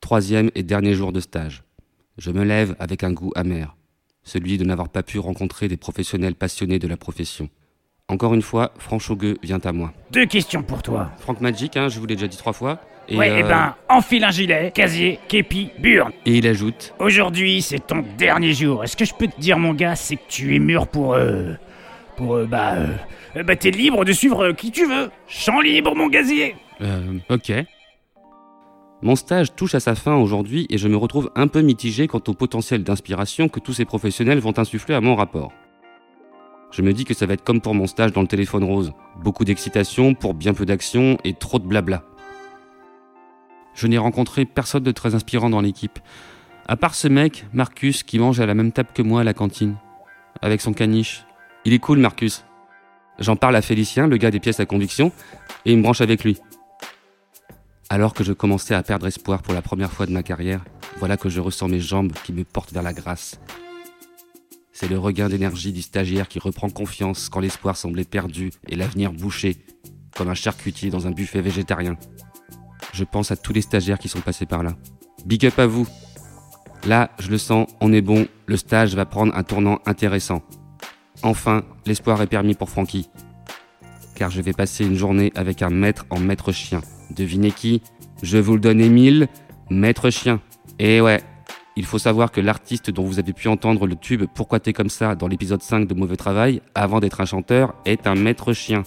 [0.00, 1.64] Troisième et dernier jour de stage.
[2.16, 3.76] Je me lève avec un goût amer,
[4.22, 7.48] celui de n'avoir pas pu rencontrer des professionnels passionnés de la profession.
[8.06, 9.92] Encore une fois, Franchogueux vient à moi.
[10.12, 11.10] Deux questions pour toi.
[11.18, 12.80] Franck Magic, hein, je vous l'ai déjà dit trois fois.
[13.08, 16.12] Et, ouais, eh euh, ben, enfile un gilet, casier, képi, burne.
[16.24, 18.82] Et il ajoute Aujourd'hui, c'est ton dernier jour.
[18.84, 21.14] Est-ce que je peux te dire, mon gars, c'est que tu es mûr pour.
[21.14, 21.52] Euh,
[22.16, 22.36] pour.
[22.36, 22.74] euh, bah.
[23.36, 25.10] euh, bah, t'es libre de suivre euh, qui tu veux.
[25.28, 26.56] Champ libre, mon gazier.
[26.80, 27.52] Euh, ok.
[29.02, 32.22] Mon stage touche à sa fin aujourd'hui et je me retrouve un peu mitigé quant
[32.26, 35.52] au potentiel d'inspiration que tous ces professionnels vont insuffler à mon rapport.
[36.70, 38.92] Je me dis que ça va être comme pour mon stage dans le téléphone rose.
[39.22, 42.02] Beaucoup d'excitation pour bien peu d'action et trop de blabla.
[43.74, 45.98] Je n'ai rencontré personne de très inspirant dans l'équipe.
[46.66, 49.34] À part ce mec, Marcus, qui mange à la même table que moi à la
[49.34, 49.76] cantine.
[50.40, 51.24] Avec son caniche.
[51.64, 52.44] Il est cool, Marcus.
[53.18, 55.12] J'en parle à Félicien, le gars des pièces à conviction,
[55.64, 56.38] et il me branche avec lui.
[57.88, 60.64] Alors que je commençais à perdre espoir pour la première fois de ma carrière,
[60.98, 63.38] voilà que je ressens mes jambes qui me portent vers la grâce.
[64.72, 69.12] C'est le regain d'énergie du stagiaire qui reprend confiance quand l'espoir semblait perdu et l'avenir
[69.12, 69.58] bouché,
[70.16, 71.96] comme un charcutier dans un buffet végétarien.
[72.92, 74.74] Je pense à tous les stagiaires qui sont passés par là.
[75.26, 75.86] Big up à vous
[76.86, 80.42] Là, je le sens, on est bon, le stage va prendre un tournant intéressant.
[81.22, 83.08] Enfin, l'espoir est permis pour Francky.
[84.14, 86.82] Car je vais passer une journée avec un maître en maître chien.
[87.10, 87.82] Devinez qui?
[88.22, 89.28] Je vous le donne Émile,
[89.70, 90.40] maître chien.
[90.78, 91.22] Et ouais,
[91.76, 94.90] il faut savoir que l'artiste dont vous avez pu entendre le tube Pourquoi t'es comme
[94.90, 98.82] ça dans l'épisode 5 de Mauvais Travail, avant d'être un chanteur, est un maître chien.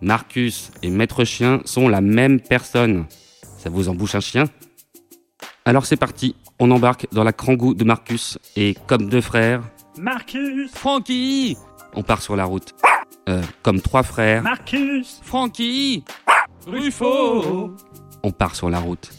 [0.00, 3.06] Marcus et maître chien sont la même personne.
[3.64, 4.44] Ça vous embouche un chien
[5.64, 9.62] Alors c'est parti, on embarque dans la crangou de Marcus et comme deux frères,
[9.98, 11.56] Marcus Francky
[11.94, 12.74] On part sur la route.
[13.26, 16.04] Euh, comme trois frères, Marcus Francky
[16.66, 17.74] Ruffo
[18.22, 19.10] On part sur la route.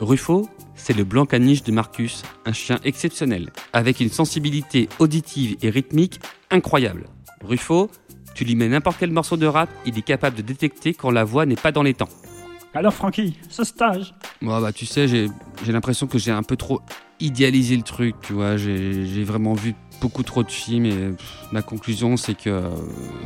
[0.00, 5.68] Ruffo, c'est le blanc caniche de Marcus, un chien exceptionnel, avec une sensibilité auditive et
[5.68, 6.18] rythmique
[6.50, 7.04] incroyable.
[7.44, 7.90] Ruffo,
[8.34, 11.24] tu lui mets n'importe quel morceau de rap, il est capable de détecter quand la
[11.24, 12.08] voix n'est pas dans les temps.
[12.74, 15.28] Alors Francky, ce stage Moi, bah, tu sais, j'ai
[15.64, 16.80] j'ai l'impression que j'ai un peu trop
[17.20, 18.56] idéalisé le truc, tu vois.
[18.56, 22.70] J'ai vraiment vu beaucoup trop de films et pff, ma conclusion, c'est que euh,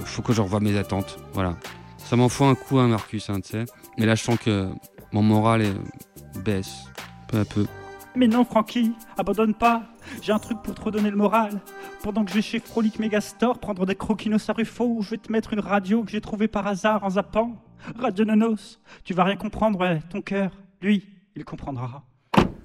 [0.05, 1.19] faut que je revoie mes attentes.
[1.33, 1.57] Voilà.
[1.99, 3.65] Ça m'en faut un coup, hein, Marcus, hein, tu sais.
[3.99, 4.69] Mais là, je sens que
[5.13, 6.85] mon moral est- baisse
[7.29, 7.67] peu à peu.
[8.15, 9.83] Mais non Francky, abandonne pas
[10.23, 11.61] J'ai un truc pour te redonner le moral.
[12.03, 15.31] Pendant que je vais chez Frolic Megastore prendre des croquinos à Ruffo, je vais te
[15.31, 17.57] mettre une radio que j'ai trouvée par hasard en zappant.
[17.99, 18.79] Radio Nonos.
[19.05, 22.05] Tu vas rien comprendre, ton cœur, lui, il comprendra.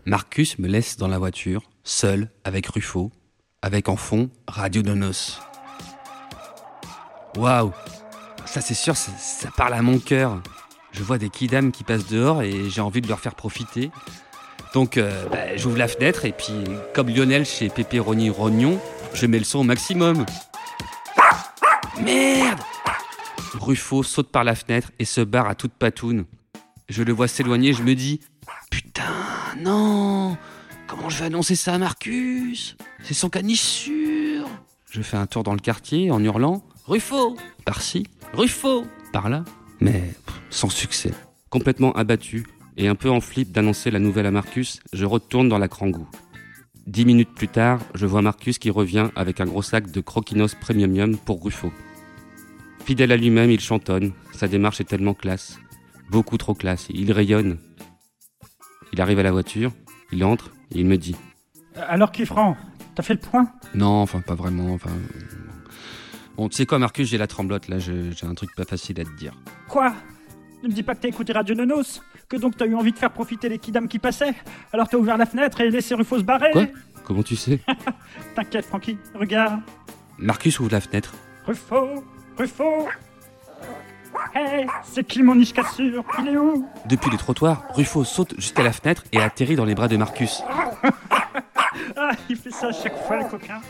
[0.05, 3.11] Marcus me laisse dans la voiture, seul, avec Ruffo,
[3.61, 5.39] avec en fond Radio Donos.
[7.37, 7.71] Waouh
[8.45, 10.41] Ça c'est sûr, ça, parle à mon cœur.
[10.91, 13.91] Je vois des kidam qui passent dehors et j'ai envie de leur faire profiter.
[14.73, 16.63] Donc euh, bah, j'ouvre la fenêtre et puis
[16.93, 18.79] comme Lionel chez Pepperoni Rognon,
[19.13, 20.25] je mets le son au maximum.
[22.03, 22.59] Merde
[23.53, 26.25] Ruffo saute par la fenêtre et se barre à toute patoune.
[26.89, 28.19] Je le vois s'éloigner, je me dis
[28.69, 29.03] Putain,
[29.59, 30.37] non
[30.87, 32.75] Comment je vais annoncer ça à Marcus?
[33.03, 34.47] C'est son caniche sûr
[34.89, 39.45] Je fais un tour dans le quartier en hurlant Ruffo Par-ci, Ruffo Par-là
[39.79, 40.13] Mais
[40.49, 41.11] sans succès.
[41.49, 42.45] Complètement abattu
[42.77, 46.07] et un peu en flip d'annoncer la nouvelle à Marcus, je retourne dans la Crangou.
[46.87, 50.55] Dix minutes plus tard, je vois Marcus qui revient avec un gros sac de Croquinos
[50.55, 51.71] Premium pour Ruffo.
[52.85, 54.11] Fidèle à lui-même, il chantonne.
[54.33, 55.59] Sa démarche est tellement classe.
[56.09, 56.87] Beaucoup trop classe.
[56.89, 57.57] Il rayonne.
[58.93, 59.71] Il arrive à la voiture,
[60.11, 61.15] il entre et il me dit
[61.77, 62.57] Euh, Alors Kifran,
[62.95, 63.47] t'as fait le point?
[63.73, 64.73] Non, enfin, pas vraiment.
[64.73, 64.89] Enfin.
[66.35, 69.05] Bon, tu sais quoi, Marcus, j'ai la tremblote là, j'ai un truc pas facile à
[69.05, 69.33] te dire.
[69.69, 69.93] Quoi?
[70.63, 72.97] Ne me dis pas que t'as écouté Radio Nonos Que donc t'as eu envie de
[72.99, 74.35] faire profiter les kidam qui passaient
[74.71, 76.67] Alors t'as ouvert la fenêtre et laissé Ruffo se barrer Quoi?
[77.03, 77.59] Comment tu sais?
[78.35, 79.61] T'inquiète Francky, regarde
[80.19, 81.15] Marcus ouvre la fenêtre.
[81.47, 82.03] Ruffo
[82.41, 82.87] Ruffo
[84.33, 86.67] Hey, c'est qui mon niche cassure Il est où?
[86.87, 90.41] Depuis le trottoir, Ruffo saute jusqu'à la fenêtre et atterrit dans les bras de Marcus.
[92.03, 93.61] Ah, il fait ça à chaque fois, le coquin.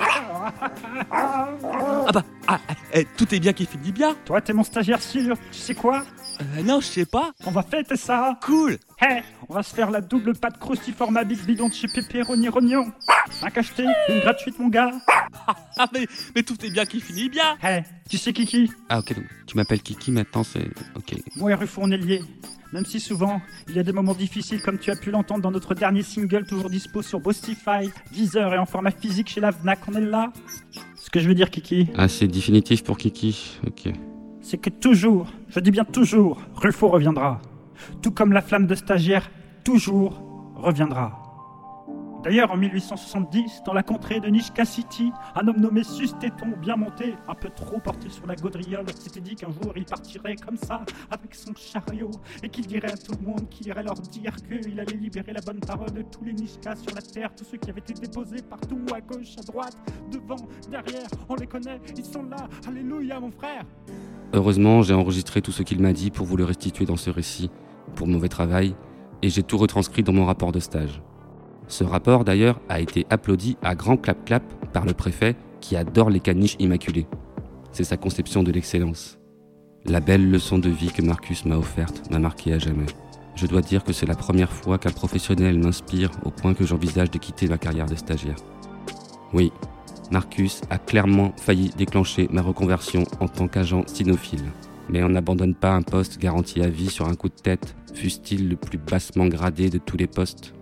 [1.11, 2.59] Ah bah, ah,
[2.93, 4.15] eh, tout est bien qui finit bien.
[4.23, 5.35] Toi, t'es mon stagiaire sûr.
[5.51, 6.03] Tu sais quoi
[6.39, 7.33] Euh, non, je sais pas.
[7.45, 8.39] On va fêter ça.
[8.41, 8.77] Cool.
[9.01, 12.93] Hey, on va se faire la double pâte cruciforma Big Bidon de chez Pepperoni Rognon.
[13.41, 14.91] Un acheté, une gratuite, mon gars.
[15.77, 16.05] Ah, mais,
[16.35, 17.57] mais tout est bien qui finit bien.
[17.63, 20.69] Hey, tu sais Kiki Ah, ok, donc tu m'appelles Kiki maintenant, c'est.
[20.95, 21.15] Ok.
[21.37, 22.21] Moi est liés.
[22.73, 25.51] Même si souvent, il y a des moments difficiles comme tu as pu l'entendre dans
[25.51, 29.79] notre dernier single, toujours dispo sur Boostify, Deezer et en format physique chez la Fnac,
[29.89, 30.31] on est là.
[30.95, 33.59] Ce que je veux dire, Kiki, Ah, c'est définitif pour Kiki.
[33.67, 33.91] Ok.
[34.41, 37.41] c'est que toujours, je dis bien toujours, Ruffo reviendra.
[38.01, 39.29] Tout comme la flamme de stagiaire,
[39.65, 40.21] toujours
[40.55, 41.20] reviendra.
[42.23, 47.15] D'ailleurs, en 1870, dans la contrée de Nishka City, un homme nommé Sustéton, bien monté,
[47.27, 50.83] un peu trop porté sur la gaudriole, s'était dit qu'un jour il partirait comme ça,
[51.09, 52.11] avec son chariot,
[52.43, 55.41] et qu'il dirait à tout le monde qu'il irait leur dire qu'il allait libérer la
[55.41, 58.43] bonne parole de tous les Nishkas sur la terre, tous ceux qui avaient été déposés
[58.47, 59.77] partout, à gauche, à droite,
[60.11, 63.63] devant, derrière, on les connaît, ils sont là, alléluia mon frère
[64.33, 67.49] Heureusement, j'ai enregistré tout ce qu'il m'a dit pour vous le restituer dans ce récit,
[67.95, 68.75] pour mauvais travail,
[69.23, 71.01] et j'ai tout retranscrit dans mon rapport de stage.
[71.71, 74.43] Ce rapport, d'ailleurs, a été applaudi à grand clap-clap
[74.73, 77.07] par le préfet qui adore les caniches immaculées.
[77.71, 79.17] C'est sa conception de l'excellence.
[79.85, 82.87] La belle leçon de vie que Marcus m'a offerte m'a marqué à jamais.
[83.35, 87.09] Je dois dire que c'est la première fois qu'un professionnel m'inspire au point que j'envisage
[87.09, 88.35] de quitter ma carrière de stagiaire.
[89.31, 89.53] Oui,
[90.11, 94.43] Marcus a clairement failli déclencher ma reconversion en tant qu'agent cynophile.
[94.89, 98.49] Mais on n'abandonne pas un poste garanti à vie sur un coup de tête, fût-il
[98.49, 100.53] le plus bassement gradé de tous les postes.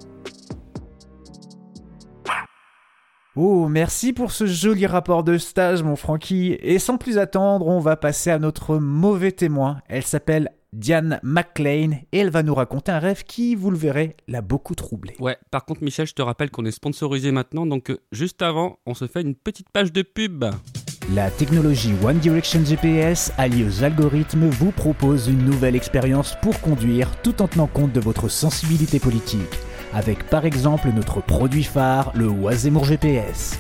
[3.41, 6.57] Oh, merci pour ce joli rapport de stage, mon Francky.
[6.59, 9.77] Et sans plus attendre, on va passer à notre mauvais témoin.
[9.87, 14.17] Elle s'appelle Diane McLean, et elle va nous raconter un rêve qui, vous le verrez,
[14.27, 15.15] l'a beaucoup troublé.
[15.21, 18.79] Ouais, par contre, Michel, je te rappelle qu'on est sponsorisé maintenant, donc euh, juste avant,
[18.85, 20.43] on se fait une petite page de pub.
[21.15, 27.09] La technologie One Direction GPS alliée aux algorithmes vous propose une nouvelle expérience pour conduire
[27.21, 29.39] tout en tenant compte de votre sensibilité politique,
[29.93, 33.59] avec par exemple notre produit phare, le Oisemur GPS.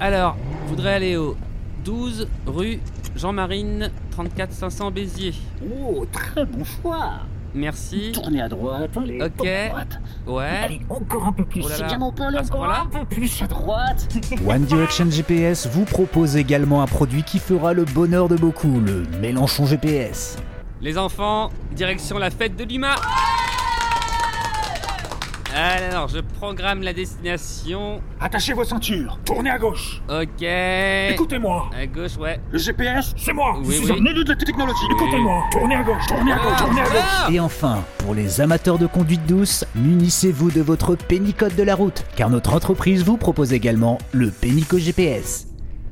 [0.00, 1.36] Alors, je voudrais aller au
[1.84, 2.80] 12 rue
[3.16, 5.34] Jean-Marine 34 500 Béziers.
[5.82, 7.10] Oh, très bon choix.
[7.54, 8.12] Merci.
[8.12, 9.46] Tournez à droite, allez, Ok.
[9.46, 10.00] à droite.
[10.26, 10.44] Ouais.
[10.64, 11.62] Allez, encore un peu plus.
[11.64, 11.88] Oh là C'est là.
[11.88, 14.08] bien mon Paul, À ce encore point-là un peu plus à droite.
[14.46, 19.04] One Direction GPS vous propose également un produit qui fera le bonheur de beaucoup, le
[19.20, 20.36] Mélenchon GPS.
[20.80, 22.94] Les enfants, direction la fête de Lima.
[25.54, 28.02] Alors, je programme la destination.
[28.20, 30.02] Attachez vos ceintures, tournez à gauche.
[30.08, 30.42] Ok.
[30.42, 31.70] Écoutez-moi.
[31.74, 32.38] À gauche, ouais.
[32.50, 33.56] Le GPS, c'est moi.
[33.64, 33.98] Oui, je suis oui.
[34.00, 34.84] un élu de la technologie.
[34.90, 35.44] Écoutez-moi.
[35.50, 37.34] Tournez à gauche, tournez à gauche, tournez à gauche.
[37.34, 42.04] Et enfin, pour les amateurs de conduite douce, munissez-vous de votre pénicode de la route,
[42.14, 45.46] car notre entreprise vous propose également le Pénico GPS.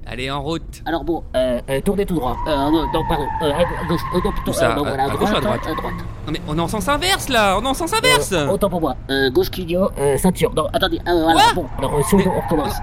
[0.08, 0.62] Allez, en route.
[0.86, 2.36] Alors bon, euh, euh, tournez tout droit.
[2.46, 3.26] Euh, non, non, pardon.
[3.42, 4.00] Euh, à gauche.
[4.14, 4.52] Euh, non, plutôt.
[4.52, 5.94] Ça euh, non, À- voilà, à gauche ou à droite À droite.
[6.26, 8.30] Non mais on est en sens inverse là, on est en sens inverse.
[8.32, 8.94] Euh, autant pour moi.
[9.10, 10.52] Euh, gauche clignot, euh, ceinture.
[10.54, 11.00] Non, attendez.
[11.08, 11.66] Euh, voilà, Quoi bon.
[11.78, 12.74] Alors, sur le dos, on recommence.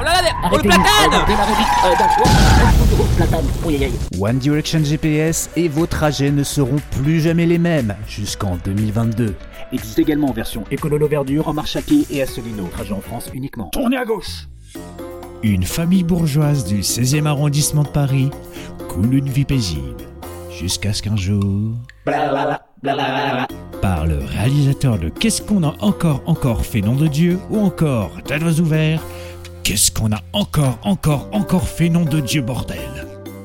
[0.00, 0.84] Oh là là, mais- oh le platane.
[1.14, 2.24] Euh, oh,
[3.00, 3.04] oh,
[4.18, 4.24] oh.
[4.24, 9.34] One Direction GPS et vos trajets ne seront plus jamais les mêmes jusqu'en 2022.
[9.72, 12.64] Existe également en version écololo-verdure, en marche à pied et à Solino.
[12.72, 13.68] Trajet en France uniquement.
[13.72, 14.48] Tournez à gauche.
[15.42, 18.30] Une famille bourgeoise du 16e arrondissement de Paris
[18.88, 20.04] coule une vie paisible.
[20.56, 21.72] Jusqu'à ce qu'un jour,
[23.80, 28.12] par le réalisateur de Qu'est-ce qu'on a encore, encore fait, nom de Dieu, ou encore
[28.28, 29.02] Dadois ouvert,
[29.64, 32.78] Qu'est-ce qu'on a encore, encore, encore fait, nom de Dieu, bordel?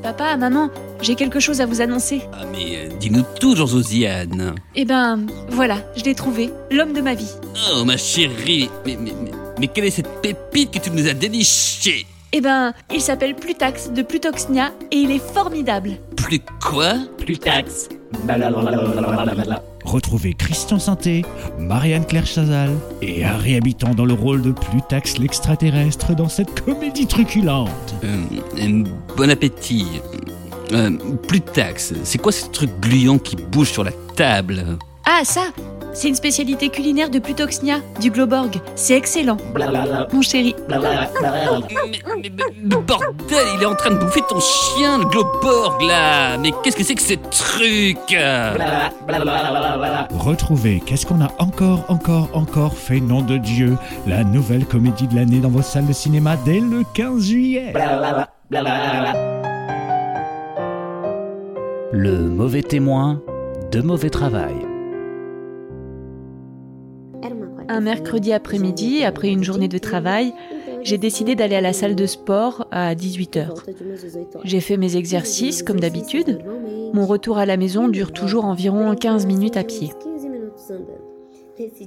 [0.04, 0.70] Papa, maman,
[1.02, 2.22] j'ai quelque chose à vous annoncer.
[2.32, 4.54] Ah mais euh, dis-nous tout, Jean-Josiane.
[4.76, 7.32] Eh ben, voilà, je l'ai trouvé, l'homme de ma vie.
[7.74, 11.14] Oh ma chérie, mais, mais, mais, mais quelle est cette pépite que tu nous as
[11.14, 12.06] dénichée?
[12.34, 15.92] Eh ben, il s'appelle Plutax de Plutoxnia et il est formidable.
[16.16, 16.96] Plus quoi?
[17.18, 17.90] Plutax.
[19.86, 21.24] Retrouvez Christian Santé,
[21.58, 27.08] Marianne Claire Chazal et Harry Habitant dans le rôle de Plutax l'extraterrestre dans cette comédie
[27.08, 27.70] truculente.
[28.04, 28.18] Euh,
[28.60, 28.84] euh,
[29.16, 29.88] Bon appétit.
[30.74, 30.92] Euh,
[31.28, 34.78] Plutax, c'est quoi ce truc gluant qui bouge sur la table?
[35.06, 35.46] Ah, ça
[36.00, 38.62] C'est une spécialité culinaire de Plutoxnia, du Globorg.
[38.76, 39.38] C'est excellent.
[40.14, 40.54] Mon chéri.
[40.70, 42.30] mais, mais-
[42.62, 46.78] mais bordel, il est en train de bouffer ton chien, le Globorg, là Mais qu'est-ce
[46.78, 47.98] que c'est que ce truc?
[50.20, 53.76] Retrouvez Qu'est-ce qu'on a encore, encore, encore fait, nom de Dieu
[54.06, 57.74] La nouvelle comédie de l'année dans vos salles de cinéma dès le 15 juillet.
[61.92, 63.20] Le mauvais témoin
[63.72, 64.67] de mauvais travail.
[67.70, 70.34] Un mercredi après-midi, après une journée de travail,
[70.84, 73.50] j'ai décidé d'aller à la salle de sport à 18h.
[74.44, 76.40] J'ai fait mes exercices comme d'habitude.
[76.94, 79.92] Mon retour à la maison dure toujours environ 15 minutes à pied.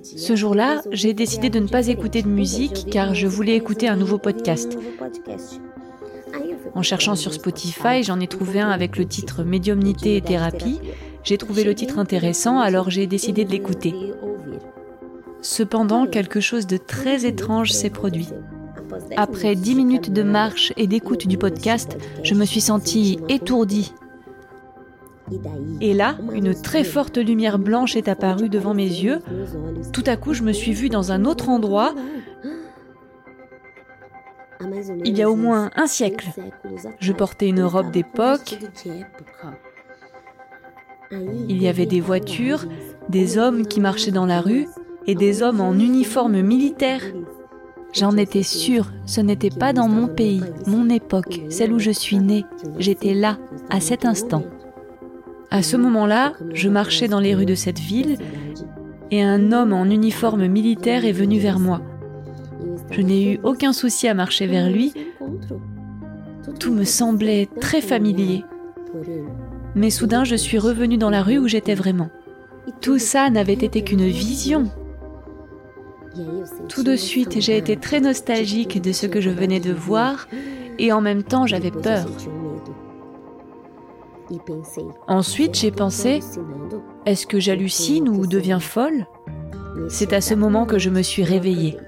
[0.02, 3.96] Ce jour-là, j'ai décidé de ne pas écouter de musique car je voulais écouter un
[3.96, 4.76] nouveau podcast.
[6.74, 10.80] En cherchant sur Spotify, j'en ai trouvé un avec le titre Médiumnité et thérapie.
[11.24, 13.94] J'ai trouvé le titre intéressant, alors j'ai décidé de l'écouter.
[15.42, 18.28] Cependant, quelque chose de très étrange s'est produit.
[19.16, 23.94] Après dix minutes de marche et d'écoute du podcast, je me suis sentie étourdie.
[25.80, 29.20] Et là, une très forte lumière blanche est apparue devant mes yeux.
[29.92, 31.94] Tout à coup, je me suis vue dans un autre endroit.
[35.04, 36.28] Il y a au moins un siècle.
[36.98, 38.58] Je portais une robe d'époque.
[41.12, 42.66] Il y avait des voitures,
[43.08, 44.66] des hommes qui marchaient dans la rue
[45.06, 47.02] et des hommes en uniforme militaire.
[47.92, 52.18] J'en étais sûre, ce n'était pas dans mon pays, mon époque, celle où je suis
[52.18, 52.44] née.
[52.78, 53.38] J'étais là,
[53.68, 54.44] à cet instant.
[55.50, 58.16] À ce moment-là, je marchais dans les rues de cette ville
[59.10, 61.80] et un homme en uniforme militaire est venu vers moi.
[62.90, 64.92] Je n'ai eu aucun souci à marcher vers lui.
[66.58, 68.44] Tout me semblait très familier.
[69.74, 72.10] Mais soudain, je suis revenue dans la rue où j'étais vraiment.
[72.80, 74.70] Tout ça n'avait été qu'une vision.
[76.68, 80.28] Tout de suite, j'ai été très nostalgique de ce que je venais de voir
[80.78, 82.06] et en même temps, j'avais peur.
[85.08, 86.20] Ensuite, j'ai pensé,
[87.06, 89.06] est-ce que j'hallucine ou deviens folle?
[89.88, 91.78] C'est à ce moment que je me suis réveillée.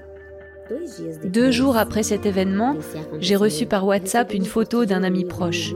[1.25, 2.75] Deux jours après cet événement,
[3.19, 5.73] j'ai reçu par WhatsApp une photo d'un ami proche.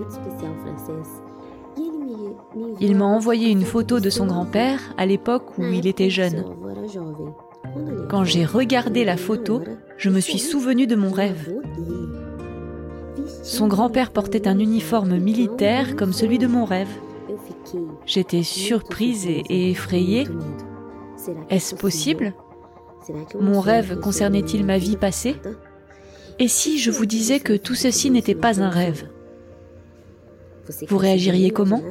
[2.79, 6.43] Il m'a envoyé une photo de son grand-père à l'époque où il était jeune.
[8.09, 9.61] Quand j'ai regardé la photo,
[9.97, 11.53] je me suis souvenu de mon rêve.
[13.43, 16.89] Son grand-père portait un uniforme militaire comme celui de mon rêve.
[18.05, 20.27] J'étais surprise et effrayée.
[21.49, 22.33] Est-ce possible?
[23.39, 25.35] Mon rêve concernait-il ma vie passée?
[26.39, 29.09] Et si je vous disais que tout ceci n'était pas un rêve?
[30.87, 31.81] Vous réagiriez comment?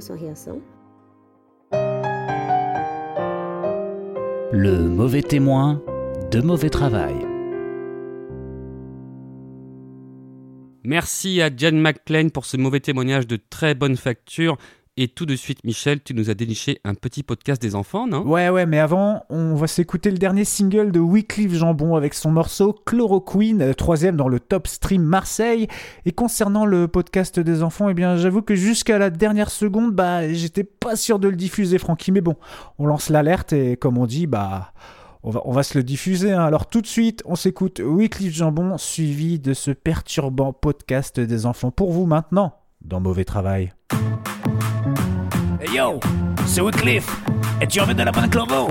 [4.59, 5.83] Le mauvais témoin
[6.33, 7.15] de mauvais travail.
[10.83, 14.57] Merci à Jen McClain pour ce mauvais témoignage de très bonne facture.
[14.99, 18.23] Et tout de suite, Michel, tu nous as déniché un petit podcast des enfants, non?
[18.23, 22.31] Ouais, ouais, mais avant, on va s'écouter le dernier single de Wycliffe Jambon avec son
[22.31, 25.69] morceau Chloroquine, troisième dans le top stream Marseille.
[26.07, 30.33] Et concernant le podcast des enfants, eh bien, j'avoue que jusqu'à la dernière seconde, bah,
[30.33, 32.11] j'étais pas sûr de le diffuser, Francky.
[32.11, 32.37] Mais bon,
[32.79, 34.73] on lance l'alerte et comme on dit, bah.
[35.23, 36.31] On va, on va se le diffuser.
[36.31, 36.45] hein.
[36.45, 41.73] Alors tout de suite, on s'écoute Wycliffe Jambon suivi de ce perturbant podcast des enfants
[41.73, 43.73] pour vous maintenant dans Mauvais Travail.
[45.67, 45.99] Hey yo,
[46.47, 47.11] c'est Wycliffe.
[47.61, 48.69] Et tu en veux de la bonne chloro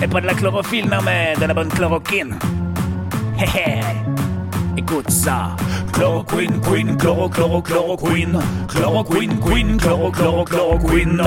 [0.00, 2.38] Et pas de la chlorophylle, non mais de la bonne chloroquine.
[3.38, 3.80] Hé hé.
[4.76, 5.56] Écoute ça.
[5.92, 8.38] Chloroquine, queen, chloro, chloro, chloroquine.
[8.68, 11.22] Chloroquine, queen, chloro, chloro, chloroquine.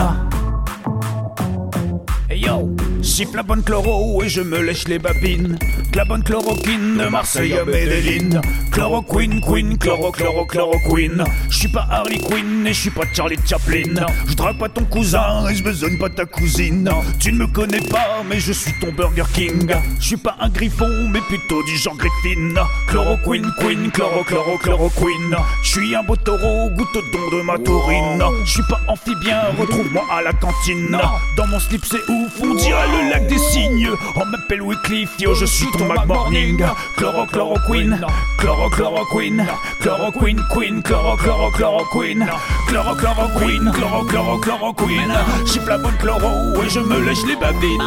[2.27, 2.75] Hey yo,
[3.13, 5.59] siffle la bonne chloro et je me lèche les babines.
[5.93, 8.41] La bonne chloroquine de Marseille à Medellin.
[8.71, 11.23] Chloroquine, queen, chloro, chloro, chloroquine.
[11.47, 14.03] Je suis pas Harley Quinn et je suis pas Charlie Chaplin.
[14.27, 16.89] Je drague pas ton cousin et je besogne pas ta cousine.
[17.19, 19.71] Tu ne me connais pas, mais je suis ton Burger King.
[19.99, 22.55] Je suis pas un griffon, mais plutôt du genre Griffin.
[22.87, 25.37] Chloroquine, queen, chloro, chloro, chloroquine.
[25.61, 28.23] Je suis un beau taureau, goutte don de ma taurine.
[28.43, 30.97] Je suis pas amphibien, retrouve-moi à la cantine.
[31.37, 33.89] Dans mon slip, c'est ouf, on dirait le lac des cygnes.
[34.15, 36.63] On m'appelle Wycliffe, yo, je suis ton Mac Morning.
[36.97, 37.99] Chloro, chloroquine,
[38.37, 39.45] chloro, chloroquine,
[39.81, 42.25] chloroquine, queen, chloro, chloro, chloroquine,
[42.67, 45.13] chloro, chloroquine, chloro, chloro, chloroquine.
[45.45, 47.81] Chiffre la bonne chloro et je me lèche les babines.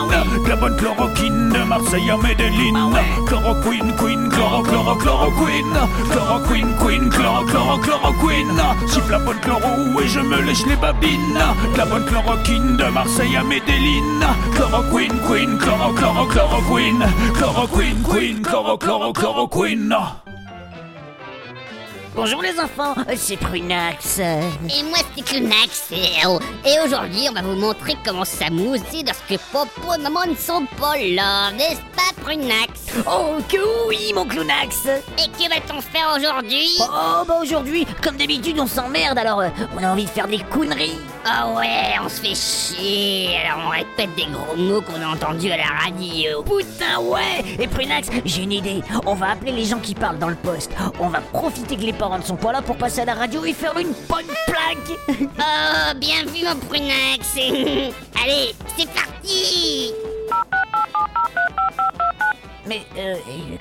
[0.49, 2.91] La bonne chloroquine de Marseille à Medellin.
[3.27, 5.77] Chloroquine, queen, chloro, chloro, chloroquine,
[6.11, 8.63] chloroquine, queen, chloro, chloro, chloroquine.
[8.93, 11.39] Chiffre la bonne chloro et je me lèche les babines.
[11.77, 13.77] La bonne chloroquine de Marseille à Medellin.
[14.55, 15.06] Chloroquine, queen,
[15.59, 16.99] chloro, chloro, chloroquine, Queen
[17.35, 20.26] chloroquine, queen, queen, chloro, chloro, chloroquine.
[22.17, 24.21] Bonjour les enfants, c'est Prunax.
[24.21, 25.91] Et moi c'est Clunax.
[25.93, 30.35] Et, oh, et aujourd'hui on va vous montrer comment s'amuser lorsque Popo et maman ne
[30.35, 32.71] sont pas là, n'est-ce pas Prunax?
[33.07, 34.87] Oh que oui mon Clownax.
[35.19, 36.79] Et que va-t-on faire aujourd'hui?
[36.81, 39.19] Oh bah aujourd'hui, comme d'habitude on s'emmerde.
[39.19, 39.49] Alors euh,
[39.79, 40.99] on a envie de faire des conneries.
[41.27, 45.51] Ah ouais, on se fait chier, alors on répète des gros mots qu'on a entendus
[45.51, 46.43] à la radio.
[46.45, 47.45] Putain ouais.
[47.59, 50.71] Et Prunax, j'ai une idée, on va appeler les gens qui parlent dans le poste.
[50.99, 53.45] On va profiter que les parents ne sont pas là pour passer à la radio
[53.45, 54.99] et faire une bonne plaque
[55.39, 57.37] Oh, bien vu mon Prunax.
[58.23, 59.93] Allez, c'est parti.
[62.67, 63.57] Mais euh, euh,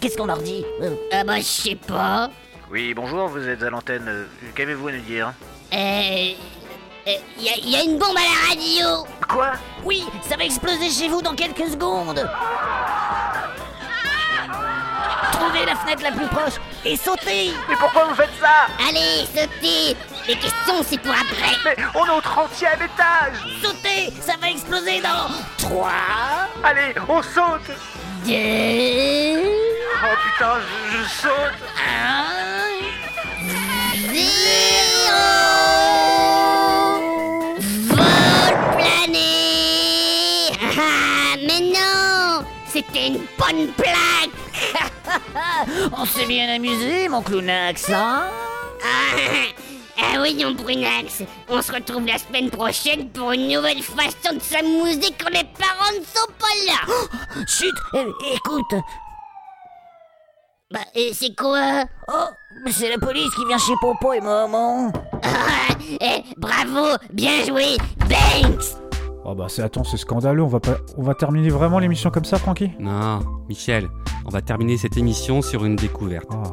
[0.00, 2.30] qu'est-ce qu'on leur dit Euh, Ah bah je sais pas.
[2.70, 4.26] Oui, bonjour, vous êtes à l'antenne.
[4.54, 5.32] Qu'avez-vous à nous dire?
[5.72, 6.32] Euh...
[7.38, 9.06] Il y, a- y a une bombe à la radio.
[9.28, 9.52] Quoi?
[9.84, 12.28] Oui, ça va exploser chez vous dans quelques secondes
[15.32, 16.54] Trouvez la fenêtre la plus proche
[16.84, 17.52] et sautez.
[17.68, 18.66] Mais pourquoi vous faites ça?
[18.88, 19.96] Allez, sautez.
[20.26, 21.56] Les questions, c'est pour après.
[21.64, 23.36] Mais on est au 30ème étage.
[23.62, 25.28] Sautez Ça va exploser dans
[25.58, 25.90] 3
[26.64, 27.70] Allez, on saute.
[28.24, 29.42] Deux...
[30.02, 31.62] Oh putain, je, je saute.
[33.94, 35.24] Zéro.
[37.88, 44.35] Vol plané Ah, Mais non C'était une bonne plaque
[45.96, 48.30] On s'est bien amusé, mon clownax, hein?
[48.82, 49.16] Ah,
[49.98, 54.40] ah oui, non, Brunax On se retrouve la semaine prochaine pour une nouvelle façon de
[54.40, 57.44] s'amuser quand les parents ne sont pas là.
[57.46, 58.74] Chut euh, Écoute.
[60.70, 61.84] Bah, et c'est quoi?
[62.08, 62.26] Oh
[62.70, 64.92] C'est la police qui vient chez Popo et maman.
[65.22, 68.85] Ah, eh, Bravo Bien joué Banks
[69.28, 72.24] Oh bah c'est attends, c'est scandaleux, on va pas on va terminer vraiment l'émission comme
[72.24, 72.70] ça, Francky?
[72.78, 73.18] Non,
[73.48, 73.88] Michel,
[74.24, 76.28] on va terminer cette émission sur une découverte.
[76.32, 76.44] Oh.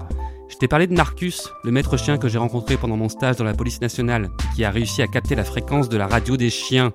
[0.49, 3.43] Je t'ai parlé de Narcus, le maître chien que j'ai rencontré pendant mon stage dans
[3.43, 6.91] la police nationale, qui a réussi à capter la fréquence de la radio des chiens.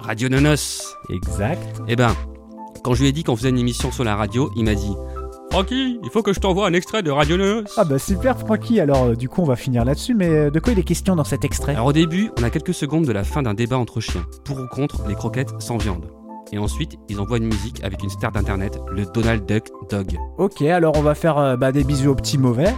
[0.00, 1.82] Radio Nonos Exact.
[1.88, 2.16] Eh ben,
[2.82, 4.94] quand je lui ai dit qu'on faisait une émission sur la radio, il m'a dit
[5.50, 7.64] Francky, il faut que je t'envoie un extrait de Radio Nonos.
[7.76, 10.60] Ah bah super Francky, alors euh, du coup on va finir là-dessus, mais euh, de
[10.60, 11.72] quoi il est question dans cet extrait?
[11.72, 14.58] Alors au début, on a quelques secondes de la fin d'un débat entre chiens, pour
[14.58, 16.06] ou contre les croquettes sans viande.
[16.52, 20.16] Et ensuite, ils envoient une musique avec une star d'internet, le Donald Duck Dog.
[20.38, 22.72] Ok, alors on va faire euh, bah, des bisous aux petits mauvais.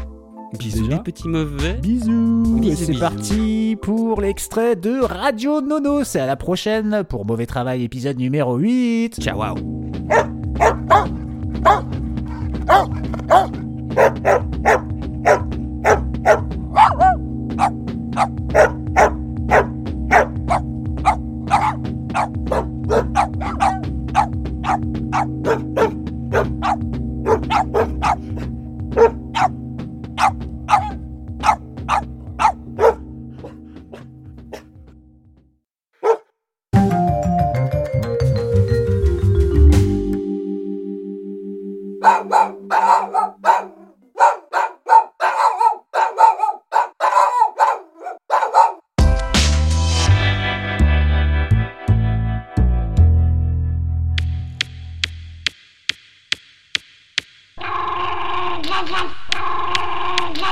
[0.58, 0.96] Bisous Déjà.
[0.96, 1.74] les petits mauvais.
[1.74, 6.02] Bisous, Et c'est parti pour l'extrait de Radio Nono.
[6.02, 9.20] C'est à la prochaine pour Mauvais Travail épisode numéro 8.
[9.20, 9.54] Ciao, wow.
[12.72, 13.00] Oh,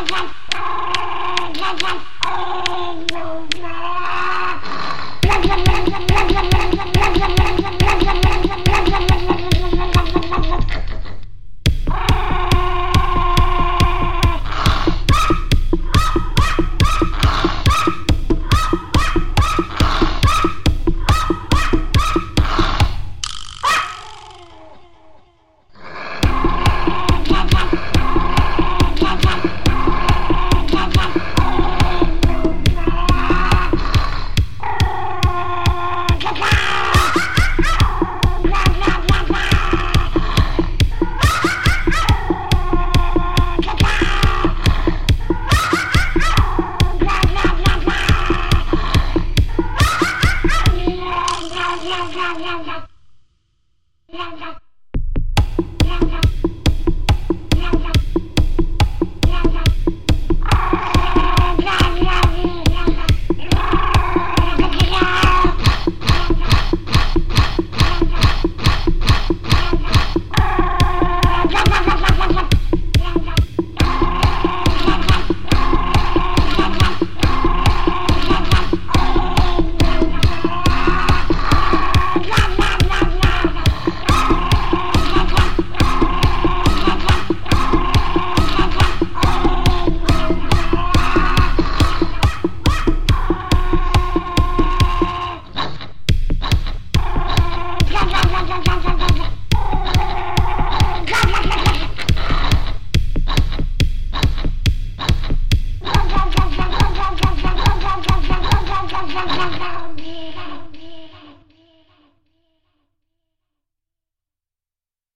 [0.01, 0.29] Oh,